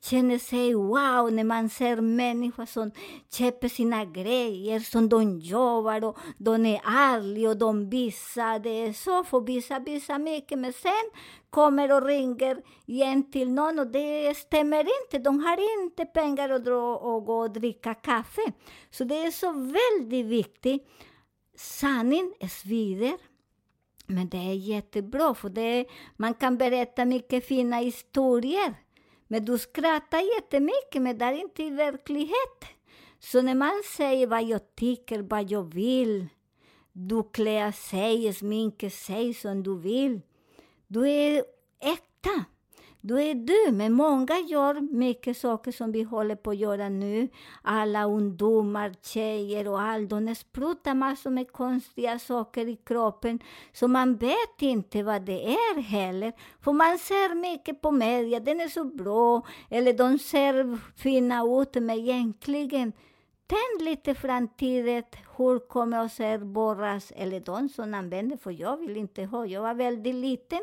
känner 0.00 0.38
sig 0.38 0.74
wow, 0.74 1.32
när 1.32 1.44
man 1.44 1.68
ser 1.68 2.00
människor 2.00 2.66
som 2.66 2.90
köper 3.30 3.68
sina 3.68 4.04
grejer, 4.04 4.80
som 4.80 5.08
de 5.08 5.38
jobbar 5.38 6.04
och 6.04 6.18
de 6.38 6.66
är 6.66 6.80
ärliga 6.84 7.50
och 7.50 7.56
de 7.56 7.90
visar, 7.90 8.58
det 8.58 8.70
är 8.70 8.92
så, 8.92 9.24
för 9.24 9.40
vissa 9.40 9.78
visar 9.78 10.18
mycket, 10.18 10.45
men 10.50 10.72
sen 10.72 11.10
kommer 11.50 11.92
och 11.92 12.06
ringer 12.06 12.62
igen 12.86 13.30
till 13.30 13.50
någon 13.50 13.78
och 13.78 13.86
det 13.86 14.36
stämmer 14.36 14.80
inte. 15.02 15.18
De 15.18 15.40
har 15.40 15.82
inte 15.82 16.04
pengar 16.04 16.50
att 16.50 16.64
dra 16.64 16.96
och 16.96 17.24
gå 17.24 17.38
och 17.38 17.50
dricka 17.50 17.94
kaffe. 17.94 18.52
Så 18.90 19.04
det 19.04 19.16
är 19.16 19.30
så 19.30 19.52
väldigt 19.52 20.26
viktigt. 20.26 20.88
Sanning 21.56 22.34
svider. 22.50 23.16
Men 24.06 24.28
det 24.28 24.36
är 24.36 24.54
jättebra, 24.54 25.34
för 25.34 25.48
det, 25.48 25.86
man 26.16 26.34
kan 26.34 26.58
berätta 26.58 27.04
mycket 27.04 27.46
fina 27.46 27.76
historier. 27.76 28.74
Men 29.28 29.44
du 29.44 29.58
skrattar 29.58 30.34
jättemycket, 30.34 31.02
men 31.02 31.18
det 31.18 31.24
är 31.24 31.32
inte 31.32 31.62
i 31.62 31.70
verklighet. 31.70 32.64
Så 33.18 33.42
när 33.42 33.54
man 33.54 33.82
säger 33.96 34.26
vad 34.26 34.44
jag 34.44 34.76
tycker, 34.76 35.22
vad 35.22 35.50
jag 35.50 35.74
vill, 35.74 36.26
du 36.92 37.22
klär 37.32 37.72
sig, 37.72 38.32
sminkar 38.32 38.88
sig 38.88 39.34
som 39.34 39.62
du 39.62 39.78
vill. 39.78 40.20
Du 40.86 41.08
är 41.08 41.44
äkta. 41.80 42.44
Du 43.00 43.22
är 43.22 43.34
du, 43.34 43.72
men 43.72 43.92
många 43.92 44.38
gör 44.38 44.80
mycket 44.80 45.36
saker 45.36 45.72
som 45.72 45.92
vi 45.92 46.02
håller 46.02 46.36
på 46.36 46.50
att 46.50 46.56
göra 46.56 46.88
nu. 46.88 47.28
Alla 47.62 48.04
ungdomar, 48.04 48.94
tjejer 49.02 49.68
och 49.68 49.80
allt, 49.80 50.10
de 50.10 50.34
sprutar 50.34 50.94
massor 50.94 51.30
med 51.30 51.52
konstiga 51.52 52.18
saker 52.18 52.68
i 52.68 52.76
kroppen, 52.76 53.38
så 53.72 53.88
man 53.88 54.16
vet 54.16 54.62
inte 54.62 55.02
vad 55.02 55.22
det 55.22 55.46
är 55.46 55.80
heller. 55.80 56.32
För 56.60 56.72
man 56.72 56.98
ser 56.98 57.34
mycket 57.34 57.82
på 57.82 57.90
media, 57.90 58.40
den 58.40 58.60
är 58.60 58.68
så 58.68 58.84
bra, 58.84 59.46
eller 59.70 59.92
de 59.92 60.18
ser 60.18 60.78
fina 60.96 61.42
ut, 61.60 61.74
men 61.74 61.90
egentligen 61.90 62.92
Tänk 63.48 63.88
lite 63.88 64.14
framtiden, 64.14 65.02
hur 65.36 65.58
kommer 65.58 66.04
att 66.04 66.12
se 66.12 66.38
borras, 66.38 67.12
eller 67.16 67.40
de 67.40 67.68
som 67.68 67.94
använder, 67.94 68.36
för 68.36 68.50
jag 68.50 68.76
vill 68.76 68.96
inte 68.96 69.24
ha, 69.24 69.46
jag 69.46 69.62
var 69.62 69.74
väldigt 69.74 70.14
liten 70.14 70.60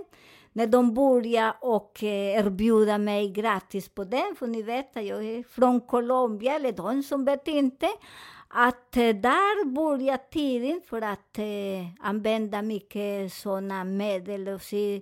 när 0.54 0.68
de 0.68 0.94
började 0.94 1.58
och 1.62 2.04
eh, 2.04 2.40
erbjuda 2.40 2.98
mig 2.98 3.30
gratis 3.30 3.90
på 3.90 4.04
den, 4.04 4.36
för 4.40 4.48
ni 4.48 4.62
vet 4.62 4.98
att 4.98 5.06
jag 5.06 5.26
är 5.26 5.44
från 5.44 5.82
Colombia, 5.82 6.56
eller 6.56 6.72
de 6.72 7.04
som 7.04 7.26
vet 7.26 7.48
inte, 7.48 7.88
att 8.48 8.98
eh, 8.98 9.10
där 9.16 9.66
började 9.66 10.24
tiden 10.32 10.82
för 10.86 11.02
att 11.02 11.38
eh, 11.38 12.08
använda 12.08 12.62
mycket 12.62 13.34
sådana 13.34 13.84
medel 13.84 14.48
och 14.48 14.62
se 14.62 15.02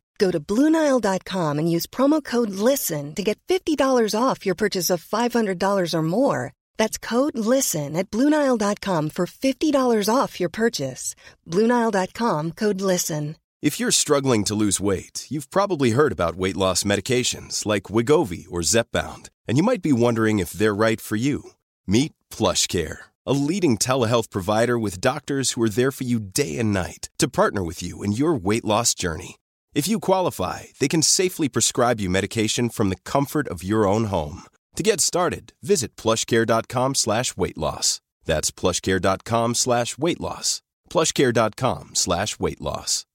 Go 0.21 0.29
to 0.29 0.39
Bluenile.com 0.39 1.57
and 1.57 1.71
use 1.75 1.87
promo 1.87 2.23
code 2.23 2.51
LISTEN 2.51 3.15
to 3.15 3.23
get 3.23 3.39
$50 3.47 4.13
off 4.13 4.45
your 4.45 4.53
purchase 4.53 4.91
of 4.91 5.03
$500 5.03 5.93
or 5.95 6.01
more. 6.03 6.53
That's 6.77 6.99
code 6.99 7.35
LISTEN 7.35 7.95
at 7.95 8.11
Bluenile.com 8.11 9.09
for 9.09 9.25
$50 9.25 10.15
off 10.15 10.39
your 10.39 10.49
purchase. 10.49 11.15
Bluenile.com 11.47 12.51
code 12.51 12.81
LISTEN. 12.81 13.35
If 13.63 13.79
you're 13.79 14.03
struggling 14.03 14.43
to 14.45 14.53
lose 14.53 14.79
weight, 14.79 15.25
you've 15.29 15.49
probably 15.49 15.91
heard 15.91 16.11
about 16.11 16.35
weight 16.35 16.57
loss 16.57 16.83
medications 16.83 17.65
like 17.65 17.93
Wigovi 17.93 18.45
or 18.51 18.61
Zepbound, 18.61 19.29
and 19.47 19.57
you 19.57 19.63
might 19.63 19.81
be 19.81 20.01
wondering 20.05 20.37
if 20.37 20.51
they're 20.51 20.83
right 20.85 21.01
for 21.01 21.15
you. 21.15 21.51
Meet 21.87 22.13
PlushCare, 22.29 22.97
a 23.25 23.33
leading 23.33 23.75
telehealth 23.75 24.29
provider 24.29 24.77
with 24.77 25.01
doctors 25.01 25.53
who 25.53 25.63
are 25.63 25.75
there 25.77 25.91
for 25.91 26.03
you 26.03 26.19
day 26.19 26.59
and 26.59 26.71
night 26.73 27.09
to 27.17 27.27
partner 27.27 27.63
with 27.63 27.81
you 27.81 28.03
in 28.03 28.11
your 28.11 28.35
weight 28.35 28.65
loss 28.65 28.93
journey. 28.93 29.40
If 29.73 29.87
you 29.87 29.99
qualify, 29.99 30.63
they 30.79 30.89
can 30.89 31.01
safely 31.01 31.47
prescribe 31.47 32.01
you 32.01 32.09
medication 32.09 32.69
from 32.69 32.89
the 32.89 32.97
comfort 33.11 33.47
of 33.47 33.63
your 33.63 33.87
own 33.87 34.05
home. 34.05 34.43
To 34.75 34.83
get 34.83 34.99
started, 35.01 35.53
visit 35.61 35.95
plushcare.com 35.95 36.95
slash 36.95 37.37
weight 37.37 37.57
loss. 37.57 38.01
That's 38.25 38.51
plushcare.com 38.51 39.55
slash 39.55 39.97
weight 39.97 40.19
loss. 40.19 40.61
plushcare.com 40.89 41.91
slash 41.93 42.39
weight 42.39 42.61
loss. 42.61 43.05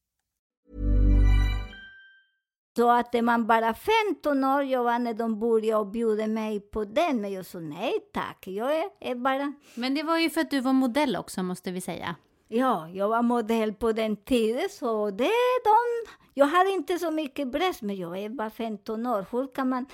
Så 2.76 2.90
att 2.90 3.14
är 3.14 3.22
man 3.22 3.46
bara 3.46 3.74
15 3.74 4.44
år, 4.44 4.62
jag 4.64 4.84
var 4.84 4.98
när 4.98 5.14
de 5.14 5.40
började 5.40 5.80
och 5.80 5.86
bjuda 5.86 6.26
mig 6.26 6.60
på 6.60 6.84
den, 6.84 7.20
men 7.20 7.32
jag 7.32 7.46
sa 7.46 7.58
nej 7.58 7.94
tack, 8.12 8.46
jag 8.46 8.78
är, 8.78 8.84
är 9.00 9.14
bara 9.14 9.52
Men 9.74 9.94
det 9.94 10.02
var 10.02 10.18
ju 10.18 10.30
för 10.30 10.40
att 10.40 10.50
du 10.50 10.60
var 10.60 10.72
modell 10.72 11.16
också, 11.16 11.42
måste 11.42 11.70
vi 11.70 11.80
säga. 11.80 12.16
Ja, 12.48 12.88
jag 12.88 13.08
var 13.08 13.22
modell 13.22 13.72
på 13.72 13.92
den 13.92 14.16
tiden, 14.16 14.68
så 14.70 15.10
det 15.10 15.24
är 15.24 15.64
de... 15.64 16.10
Jag 16.38 16.46
hade 16.46 16.70
inte 16.70 16.98
så 16.98 17.10
mycket 17.10 17.48
bröst, 17.48 17.82
men 17.82 17.96
jag 17.96 18.18
är 18.18 18.28
bara 18.28 18.50
15 18.50 19.06
år. 19.06 19.26
Hur 19.30 19.54
kan 19.54 19.68
man... 19.68 19.86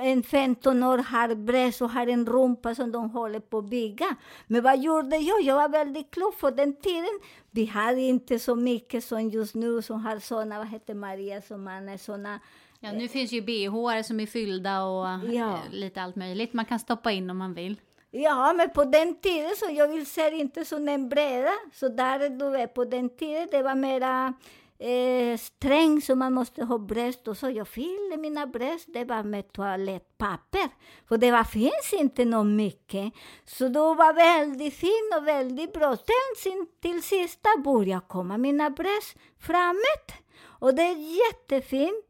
En 0.00 0.22
15 0.22 0.82
år 0.82 0.98
har 0.98 1.34
bröst 1.34 1.82
och 1.82 1.90
har 1.90 2.06
en 2.06 2.26
rumpa 2.26 2.74
som 2.74 2.92
de 2.92 3.10
håller 3.10 3.40
på 3.40 3.58
att 3.58 3.64
bygga. 3.70 4.16
Men 4.46 4.62
vad 4.62 4.78
gjorde 4.82 5.16
jag? 5.16 5.42
Jag 5.42 5.54
var 5.56 5.68
väldigt 5.68 6.10
klok 6.10 6.38
för 6.38 6.50
den 6.50 6.76
tiden. 6.76 7.20
Vi 7.50 7.64
hade 7.66 8.00
inte 8.00 8.38
så 8.38 8.54
mycket 8.54 9.04
som 9.04 9.28
just 9.30 9.54
nu, 9.54 9.82
som 9.82 10.00
har 10.04 10.18
såna, 10.18 10.58
vad 10.58 10.68
heter 10.68 10.94
Maria, 10.94 11.42
som 11.42 11.64
man 11.64 11.88
är 11.88 11.96
såna... 11.96 12.40
Ja, 12.80 12.92
nu 12.92 13.08
finns 13.08 13.32
ju 13.32 13.40
bh 13.42 14.02
som 14.02 14.20
är 14.20 14.26
fyllda 14.26 14.82
och 14.84 15.06
Ja. 15.32 15.52
eh, 15.52 15.58
lite 15.72 16.02
allt 16.02 16.16
möjligt 16.16 16.52
man 16.52 16.64
kan 16.64 16.78
stoppa 16.78 17.12
in 17.12 17.30
om 17.30 17.36
man 17.38 17.54
vill. 17.54 17.80
Ja, 18.10 18.52
men 18.56 18.70
på 18.70 18.84
den 18.84 19.14
tiden 19.20 19.50
så 19.56 19.66
jag 19.70 19.88
vill 19.88 20.06
se 20.06 20.30
inte 20.36 20.64
som 20.64 20.88
en 20.88 21.08
bräda. 21.08 21.50
Så 21.72 21.88
där 21.88 22.28
du 22.30 22.50
vet, 22.50 22.74
på 22.74 22.84
den 22.84 23.08
tiden 23.16 23.48
det 23.50 23.62
var 23.62 23.74
mera 23.74 24.32
eh, 24.78 25.38
sträng 25.38 26.00
så 26.02 26.14
man 26.14 26.34
måste 26.34 26.64
ha 26.64 26.78
bröst 26.78 27.28
och 27.28 27.36
så. 27.36 27.50
Jag 27.50 27.68
fyllde 27.68 28.16
mina 28.16 28.46
bröst, 28.46 28.88
det 28.92 29.04
var 29.04 29.22
med 29.22 29.52
toalettpapper. 29.52 30.68
För 31.08 31.18
det 31.18 31.30
var, 31.30 31.44
finns 31.44 31.92
inte 31.92 32.24
något 32.24 32.46
mycket. 32.46 33.12
Så 33.44 33.68
då 33.68 33.94
var 33.94 34.14
väldigt 34.14 34.74
fin 34.74 35.10
och 35.16 35.26
väldigt 35.26 35.72
bra. 35.72 35.96
Sen 35.96 36.52
sin, 36.52 36.66
till 36.82 37.02
sista 37.02 37.48
började 37.64 38.06
komma 38.08 38.38
mina 38.38 38.70
bröst 38.70 39.16
framåt. 39.40 40.12
Och 40.44 40.74
det 40.74 40.82
är 40.82 41.26
jättefint. 41.26 42.04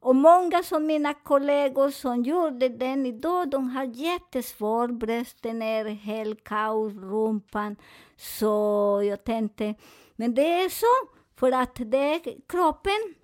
Och 0.00 0.16
många 0.16 0.62
som 0.62 0.86
mina 0.86 1.14
kollegor 1.14 1.90
som 1.90 2.22
gjorde 2.22 2.68
den 2.68 3.06
idag, 3.06 3.50
de 3.50 3.68
har 3.68 3.84
jättesvårt. 3.84 4.90
Brösten 4.90 5.62
är 5.62 5.84
helt 5.84 6.44
kaos, 6.44 6.92
rumpan. 6.92 7.76
Så 8.16 9.02
jag 9.04 9.24
tänkte, 9.24 9.74
men 10.16 10.34
det 10.34 10.52
är 10.52 10.68
så, 10.68 11.17
för 11.38 11.52
att 11.52 11.74
det, 11.74 12.20
kroppen 12.48 13.14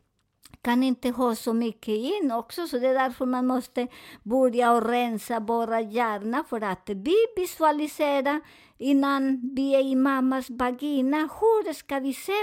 kan 0.63 0.83
inte 0.83 1.11
ha 1.11 1.35
så 1.35 1.53
mycket 1.53 1.95
in 1.95 2.33
också, 2.33 2.67
så 2.67 2.79
det 2.79 2.89
är 2.89 2.95
därför 2.95 3.27
man 3.27 3.47
måste 3.47 3.89
börja 4.23 4.73
och 4.73 4.87
rensa 4.89 5.41
våra 5.41 5.81
hjärna 5.81 6.45
för 6.49 6.61
att 6.61 6.83
vi 6.87 7.15
visualiserar 7.37 8.41
innan 8.79 9.41
vi 9.57 9.75
är 9.75 9.85
i 9.85 9.95
mammas 9.95 10.51
vagina. 10.51 11.17
Hur 11.17 11.73
ska 11.73 11.99
vi 11.99 12.15
se 12.15 12.43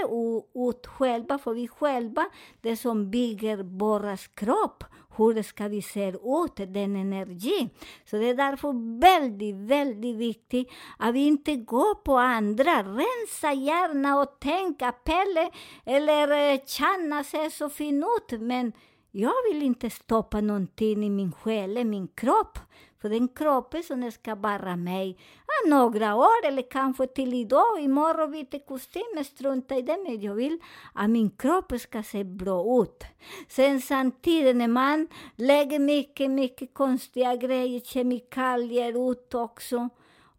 ut 0.54 0.86
själva? 0.86 1.38
För 1.38 1.54
vi 1.54 1.68
själva, 1.68 2.24
det 2.60 2.76
som 2.76 3.10
bygger 3.10 3.78
vår 3.78 4.16
kropp. 4.34 4.84
Hur 5.16 5.42
ska 5.42 5.68
vi 5.68 5.82
se 5.82 6.08
ut, 6.08 6.56
den 6.56 6.96
energin. 6.96 7.70
Så 8.04 8.16
det 8.16 8.28
är 8.28 8.34
därför 8.34 9.00
väldigt, 9.00 9.56
väldigt 9.56 10.16
viktigt 10.16 10.70
att 10.98 11.14
vi 11.14 11.26
inte 11.26 11.56
går 11.56 11.94
på 11.94 12.16
andra. 12.16 12.82
Rensa 12.82 13.52
hjärna 13.52 14.20
och 14.20 14.40
tänka 14.40 14.92
Pelle 14.92 15.50
eller 15.84 16.28
Channa 16.66 17.24
ser 17.24 17.50
så 17.50 17.68
fin 17.68 18.04
ut, 18.04 18.40
men 18.40 18.72
jag 19.10 19.34
vill 19.50 19.62
inte 19.62 19.90
stoppa 19.90 20.40
någonting 20.40 21.04
i 21.04 21.10
min 21.10 21.32
själ, 21.32 21.78
i 21.78 21.84
min 21.84 22.08
kropp. 22.08 22.58
För 23.02 23.08
den 23.08 23.28
kroppen 23.28 23.82
som 23.82 24.12
ska 24.12 24.36
bära 24.36 24.76
mig 24.76 25.18
ja, 25.46 25.70
några 25.70 26.16
år 26.16 26.46
eller 26.46 26.70
kanske 26.70 27.06
till 27.06 27.34
idag, 27.34 27.80
imorgon 27.80 28.30
byter 28.30 28.66
kostym, 28.66 29.24
strunta 29.24 29.76
i 29.76 29.82
det. 29.82 29.98
Men 30.04 30.20
jag 30.20 30.34
vill 30.34 30.58
att 30.94 31.10
min 31.10 31.30
kropp 31.30 31.72
ska 31.80 32.02
se 32.02 32.24
bra 32.24 32.82
ut. 32.82 33.04
Sen 33.48 33.80
samtidigt 33.80 34.56
när 34.56 34.68
man 34.68 35.08
lägger 35.36 35.78
mycket, 35.78 36.30
mycket 36.30 36.74
konstiga 36.74 37.36
grejer, 37.36 37.80
kemikalier 37.80 39.10
ut 39.10 39.34
också. 39.34 39.88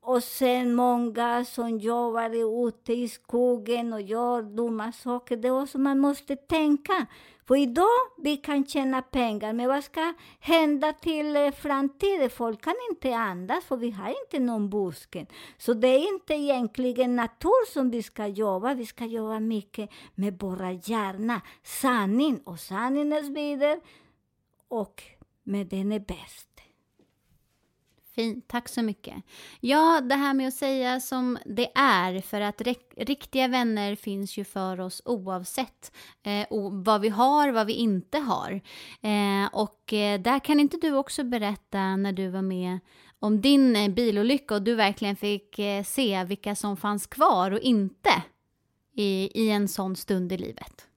Och 0.01 0.23
sen 0.23 0.75
många 0.75 1.45
som 1.45 1.79
jobbar 1.79 2.67
ute 2.67 2.93
i 2.93 3.09
skogen 3.09 3.93
och 3.93 4.01
gör 4.01 4.41
dumma 4.41 4.91
saker. 4.91 5.37
Det 5.37 5.47
är 5.47 5.61
också 5.61 5.77
man 5.77 5.99
måste 5.99 6.35
tänka. 6.35 7.07
För 7.47 7.55
idag 7.55 7.99
vi 8.17 8.37
kan 8.37 8.65
tjäna 8.65 9.01
pengar, 9.01 9.53
men 9.53 9.67
vad 9.67 9.83
ska 9.83 10.13
hända 10.39 10.93
till 10.93 11.35
eh, 11.35 11.51
framtiden? 11.51 12.29
Folk 12.29 12.61
kan 12.61 12.75
inte 12.91 13.15
andas, 13.15 13.65
för 13.65 13.77
vi 13.77 13.91
har 13.91 14.09
inte 14.09 14.39
någon 14.39 14.69
busken. 14.69 15.27
Så 15.57 15.73
det 15.73 15.87
är 15.87 16.13
inte 16.13 16.33
egentligen 16.33 17.15
natur 17.15 17.73
som 17.73 17.91
vi 17.91 18.03
ska 18.03 18.27
jobba. 18.27 18.73
Vi 18.73 18.85
ska 18.85 19.05
jobba 19.05 19.39
mycket 19.39 19.89
med 20.15 20.39
våra 20.39 20.71
hjärna. 20.71 21.41
Sanning, 21.63 22.39
och 22.43 22.59
sanningen 22.59 23.23
svider, 23.23 23.33
vidare. 23.33 23.79
Och 24.67 25.03
med 25.43 25.67
den 25.67 25.91
är 25.91 25.99
bäst. 25.99 26.52
Fint, 28.15 28.47
tack 28.47 28.69
så 28.69 28.81
mycket. 28.81 29.23
Ja, 29.59 30.01
det 30.01 30.15
här 30.15 30.33
med 30.33 30.47
att 30.47 30.53
säga 30.53 30.99
som 30.99 31.37
det 31.45 31.71
är, 31.75 32.21
för 32.21 32.41
att 32.41 32.61
riktiga 32.97 33.47
vänner 33.47 33.95
finns 33.95 34.37
ju 34.37 34.43
för 34.43 34.79
oss 34.79 35.01
oavsett 35.05 35.91
eh, 36.23 36.47
vad 36.71 37.01
vi 37.01 37.09
har, 37.09 37.49
vad 37.49 37.67
vi 37.67 37.73
inte 37.73 38.17
har. 38.17 38.61
Eh, 39.01 39.49
och 39.51 39.93
eh, 39.93 40.21
där 40.21 40.39
kan 40.39 40.59
inte 40.59 40.77
du 40.77 40.93
också 40.95 41.23
berätta 41.23 41.95
när 41.95 42.13
du 42.13 42.27
var 42.27 42.41
med 42.41 42.79
om 43.19 43.41
din 43.41 43.75
eh, 43.75 43.89
bilolycka 43.89 44.55
och 44.55 44.61
du 44.61 44.75
verkligen 44.75 45.15
fick 45.15 45.59
eh, 45.59 45.83
se 45.83 46.23
vilka 46.23 46.55
som 46.55 46.77
fanns 46.77 47.07
kvar 47.07 47.51
och 47.51 47.59
inte 47.59 48.23
i, 48.95 49.41
i 49.43 49.49
en 49.49 49.67
sån 49.67 49.95
stund 49.95 50.31
i 50.31 50.37
livet? 50.37 50.87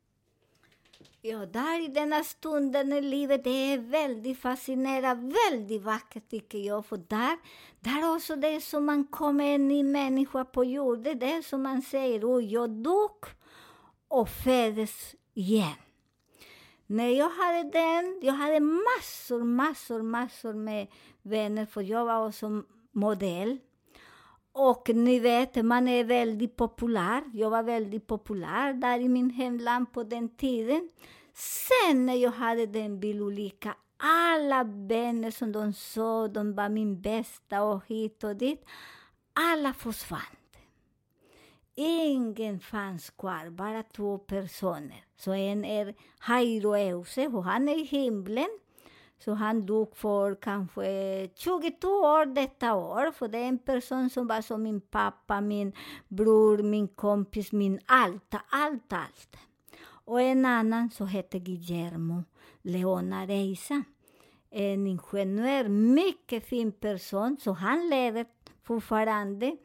Ja, 1.28 1.46
där 1.46 1.84
i 1.84 1.88
denna 1.88 2.24
stunden 2.24 2.92
i 2.92 3.00
livet, 3.00 3.44
det 3.44 3.72
är 3.72 3.78
väldigt 3.78 4.38
fascinerande, 4.38 5.36
väldigt 5.50 5.82
vackert 5.82 6.30
tycker 6.30 6.58
jag. 6.58 6.86
För 6.86 6.96
där, 6.96 7.38
där 7.80 8.14
också 8.14 8.36
det 8.36 8.48
är 8.48 8.60
som 8.60 8.86
man 8.86 9.04
kommer 9.04 9.44
en 9.44 9.68
ny 9.68 9.82
människa 9.82 10.44
på 10.44 10.64
jorden. 10.64 11.18
Det 11.18 11.32
är 11.32 11.42
som 11.42 11.62
man 11.62 11.82
säger, 11.82 12.24
och 12.24 12.42
jag 12.42 12.70
dog 12.70 13.26
och 14.08 14.28
föddes 14.28 15.14
igen. 15.34 15.74
När 16.86 17.08
jag 17.08 17.30
hade 17.30 17.70
den, 17.70 18.20
jag 18.22 18.32
hade 18.32 18.60
massor, 18.60 19.44
massor, 19.44 20.02
massor 20.02 20.54
med 20.54 20.86
vänner, 21.22 21.66
för 21.66 21.82
jag 21.82 22.04
var 22.04 22.26
också 22.28 22.62
modell. 22.92 23.58
Och 24.52 24.90
ni 24.94 25.18
vet, 25.20 25.64
man 25.64 25.88
är 25.88 26.04
väldigt 26.04 26.56
populär. 26.56 27.22
Jag 27.32 27.50
var 27.50 27.62
väldigt 27.62 28.06
populär 28.06 28.72
där 28.72 28.98
i 28.98 29.08
min 29.08 29.30
hemland 29.30 29.92
på 29.92 30.02
den 30.02 30.28
tiden. 30.28 30.88
Sen 31.38 32.06
när 32.06 32.14
jag 32.14 32.30
hade 32.30 32.66
den 32.66 33.00
bilolyckan, 33.00 33.74
alla 33.96 34.64
vänner 34.64 35.30
som 35.30 35.52
de 35.52 35.72
sa, 35.72 36.28
de 36.28 36.54
var 36.54 36.68
min 36.68 37.00
bästa 37.00 37.62
och 37.62 37.86
hit 37.86 38.24
och 38.24 38.36
dit. 38.36 38.64
Alla 39.32 39.72
försvann. 39.72 40.20
Ingen 41.74 42.60
fanns 42.60 43.10
kvar, 43.10 43.50
bara 43.50 43.82
två 43.82 44.18
personer. 44.18 45.04
Så 45.16 45.32
en 45.32 45.64
är 45.64 45.94
Jairo 46.28 46.76
Euse, 46.76 47.26
och 47.26 47.44
han 47.44 47.68
är 47.68 47.80
i 47.80 47.84
himlen. 47.84 48.58
Så 49.18 49.32
han 49.32 49.66
dog 49.66 49.96
för 49.96 50.34
kanske 50.34 51.28
22 51.34 51.88
år 51.88 52.26
detta 52.26 52.74
år. 52.74 53.12
För 53.12 53.28
det 53.28 53.38
är 53.38 53.48
en 53.48 53.58
person 53.58 54.10
som 54.10 54.26
var 54.26 54.40
som 54.40 54.62
min 54.62 54.80
pappa, 54.80 55.40
min 55.40 55.72
bror, 56.08 56.58
min 56.58 56.88
kompis, 56.88 57.52
min 57.52 57.80
allt, 57.86 58.34
allt, 58.50 58.92
allt. 58.92 59.36
Och 60.06 60.20
en 60.20 60.44
annan 60.44 60.90
som 60.90 61.06
hette 61.06 61.38
Guillermo 61.38 62.24
Leona 62.62 63.26
Reisa. 63.26 63.82
En 64.50 64.86
ingenjör, 64.86 65.68
mycket 65.68 66.48
fin 66.48 66.72
person, 66.72 67.36
så 67.40 67.52
han 67.52 67.88
lever 67.88 68.26
fortfarande. 68.62 69.56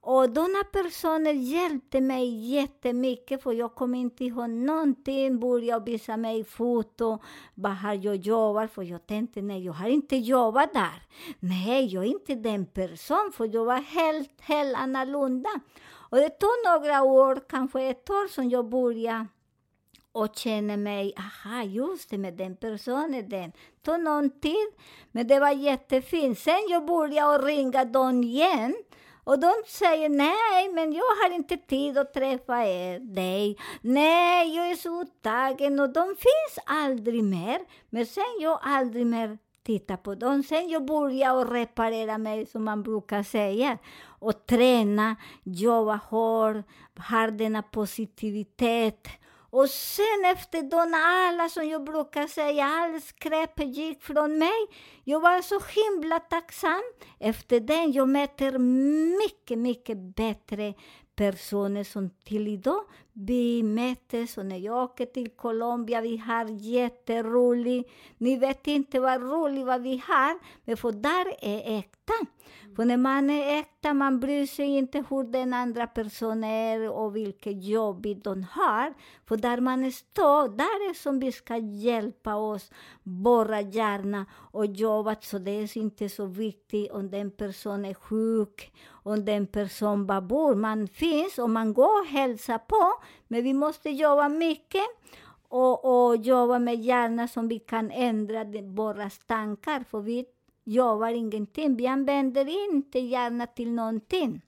Och 0.00 0.30
denna 0.30 0.64
personer 0.72 1.32
hjälpte 1.32 2.00
mig 2.00 2.50
jättemycket, 2.54 3.42
för 3.42 3.52
jag 3.52 3.74
kom 3.74 3.94
inte 3.94 4.24
ihåg 4.24 4.50
någonting. 4.50 5.40
Började 5.40 5.90
visa 5.90 6.16
mig 6.16 6.44
foto, 6.44 7.18
vad 7.54 7.76
har 7.76 7.94
jag 7.94 8.16
jobbat? 8.16 8.72
För 8.72 8.82
jag 8.82 9.06
tänkte, 9.06 9.42
nej, 9.42 9.64
jag 9.64 9.72
har 9.72 9.88
inte 9.88 10.16
jobbat 10.16 10.72
där. 10.72 11.02
Nej, 11.40 11.86
jag 11.86 12.04
är 12.04 12.08
inte 12.08 12.34
den 12.34 12.66
personen, 12.66 13.32
för 13.32 13.54
jag 13.54 13.64
var 13.64 13.80
helt, 13.80 14.40
helt 14.40 14.76
annorlunda. 14.76 15.50
Och 16.10 16.16
det 16.16 16.28
tog 16.28 16.50
några 16.64 17.02
år, 17.02 17.40
kanske 17.48 17.82
ett 17.82 18.10
år, 18.10 18.28
som 18.28 18.48
jag 18.48 18.68
började 18.68 19.26
och 20.18 20.36
känner 20.36 20.76
mig, 20.76 21.14
aha, 21.18 21.62
just 21.62 22.10
det, 22.10 22.18
med 22.18 22.34
den 22.34 22.56
personen, 22.56 23.28
den. 23.28 23.52
tog 23.82 24.00
någon 24.00 24.30
tid, 24.30 24.68
men 25.12 25.26
det 25.26 25.40
var 25.40 25.50
jättefint. 25.50 26.38
Sen 26.38 26.66
jag 26.68 26.86
började 26.86 27.46
ringa 27.46 27.84
dem 27.84 28.24
igen, 28.24 28.74
och 29.24 29.38
de 29.38 29.52
säger 29.66 30.08
nej, 30.08 30.68
men 30.74 30.92
jag 30.92 31.04
har 31.04 31.34
inte 31.34 31.56
tid 31.56 31.98
att 31.98 32.14
träffa 32.14 32.64
er, 32.64 32.98
dig. 32.98 33.56
Nej, 33.80 34.56
jag 34.56 34.70
är 34.70 34.74
så 34.74 35.02
upptagen 35.02 35.80
och 35.80 35.92
de 35.92 36.06
finns 36.06 36.64
aldrig 36.66 37.24
mer. 37.24 37.60
Men 37.90 38.06
sen 38.06 38.38
jag 38.40 38.58
aldrig 38.62 39.06
mer 39.06 39.38
tittar 39.62 39.96
på 39.96 40.14
dem. 40.14 40.42
Sen 40.42 40.68
jag 40.68 40.86
började 40.86 41.40
att 41.40 41.52
reparera 41.52 42.18
mig, 42.18 42.46
som 42.46 42.64
man 42.64 42.82
brukar 42.82 43.22
säga. 43.22 43.78
Och 44.04 44.46
träna, 44.46 45.16
jobba 45.42 45.96
hårt, 45.96 46.56
ha 47.10 47.30
denna 47.30 47.62
positivitet. 47.62 49.08
Och 49.50 49.70
sen 49.70 50.24
efter 50.24 50.62
då 50.62 50.76
när 50.76 51.28
alla, 51.28 51.48
som 51.48 51.68
jag 51.68 51.84
brukar 51.84 52.26
säga, 52.26 52.64
all 52.64 53.00
skräp 53.00 53.60
gick 53.60 54.02
från 54.02 54.38
mig. 54.38 54.66
Jag 55.04 55.20
var 55.20 55.42
så 55.42 55.60
himla 55.60 56.18
tacksam. 56.20 56.82
Efter 57.18 57.60
den 57.60 57.92
jag 57.92 58.08
möter 58.08 58.58
mycket, 59.18 59.58
mycket 59.58 59.98
bättre 59.98 60.74
personer 61.16 61.84
som 61.84 62.10
till 62.10 62.48
idag. 62.48 62.84
Vi 63.20 63.62
möttes 63.62 64.38
och 64.38 64.46
när 64.46 64.56
jag 64.56 64.84
åker 64.84 65.06
till 65.06 65.30
Colombia, 65.30 66.00
vi 66.00 66.16
har 66.16 66.46
jätteroligt. 66.48 67.90
Ni 68.18 68.36
vet 68.36 68.66
inte 68.66 69.00
vad 69.00 69.22
roligt 69.22 69.66
vad 69.66 69.82
vi 69.82 70.02
har, 70.06 70.38
men 70.64 70.76
för 70.76 70.92
där 70.92 71.26
är 71.40 71.78
äkta. 71.78 72.12
För 72.76 72.84
när 72.84 72.96
man 72.96 73.30
är 73.30 73.58
äkta, 73.58 73.94
man 73.94 74.20
bryr 74.20 74.46
sig 74.46 74.66
inte 74.66 75.04
hur 75.10 75.24
den 75.24 75.54
andra 75.54 75.86
personen 75.86 76.44
är 76.44 76.90
och 76.90 77.16
vilket 77.16 77.64
jobb 77.64 78.06
de 78.24 78.42
har. 78.42 78.94
För 79.28 79.36
där 79.36 79.60
man 79.60 79.92
står, 79.92 80.48
där 80.48 80.90
är 80.90 80.94
som 80.94 81.20
vi 81.20 81.32
ska 81.32 81.56
hjälpa 81.56 82.34
oss, 82.34 82.70
borra 83.02 83.60
hjärna 83.60 84.26
och 84.52 84.66
jobba. 84.66 85.16
Så 85.20 85.38
det 85.38 85.50
är 85.50 85.78
inte 85.78 86.08
så 86.08 86.26
viktigt 86.26 86.90
om 86.90 87.10
den 87.10 87.30
personen 87.30 87.84
är 87.84 87.94
sjuk, 87.94 88.72
om 88.90 89.24
den 89.24 89.46
personen 89.46 90.06
bara 90.06 90.20
bor. 90.20 90.54
Man 90.54 90.88
finns 90.88 91.38
och 91.38 91.50
man 91.50 91.74
går 91.74 92.00
och 92.00 92.06
hälsar 92.06 92.58
på, 92.58 92.92
men 93.28 93.44
vi 93.44 93.54
måste 93.54 93.90
jobba 93.90 94.28
mycket 94.28 94.84
och, 95.48 96.06
och 96.08 96.16
jobba 96.16 96.58
med 96.58 96.80
hjärnan 96.80 97.28
som 97.28 97.48
vi 97.48 97.58
kan 97.58 97.90
ändra 97.90 98.44
våra 98.62 99.10
tankar. 99.10 99.84
För 99.90 100.00
vi 100.00 100.24
jobbar 100.64 101.08
ingenting. 101.08 101.76
Vi 101.76 101.86
använder 101.86 102.70
inte 102.70 102.98
hjärnan 102.98 103.46
till 103.56 103.72
någonting. 103.72 104.42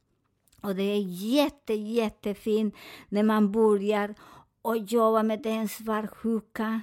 Och 0.60 0.74
det 0.74 0.82
är 0.82 1.00
jätte, 1.06 1.74
jättefint 1.74 2.74
när 3.08 3.22
man 3.22 3.52
börjar 3.52 4.14
och 4.62 4.76
jobba 4.76 5.22
med 5.22 5.42
den 5.42 5.68
svartsjuka, 5.68 6.80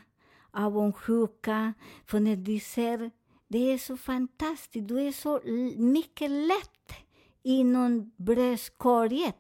avundsjuka. 0.52 1.74
För 2.06 2.20
när 2.20 2.36
du 2.36 2.60
ser, 2.60 3.12
det 3.48 3.74
är 3.74 3.78
så 3.78 3.98
fantastiskt, 3.98 4.88
du 4.88 5.02
är 5.02 5.12
så 5.12 5.42
mycket 5.78 6.32
lätt 6.32 7.07
inom 7.44 8.12
bröstkorgen. 8.18 9.34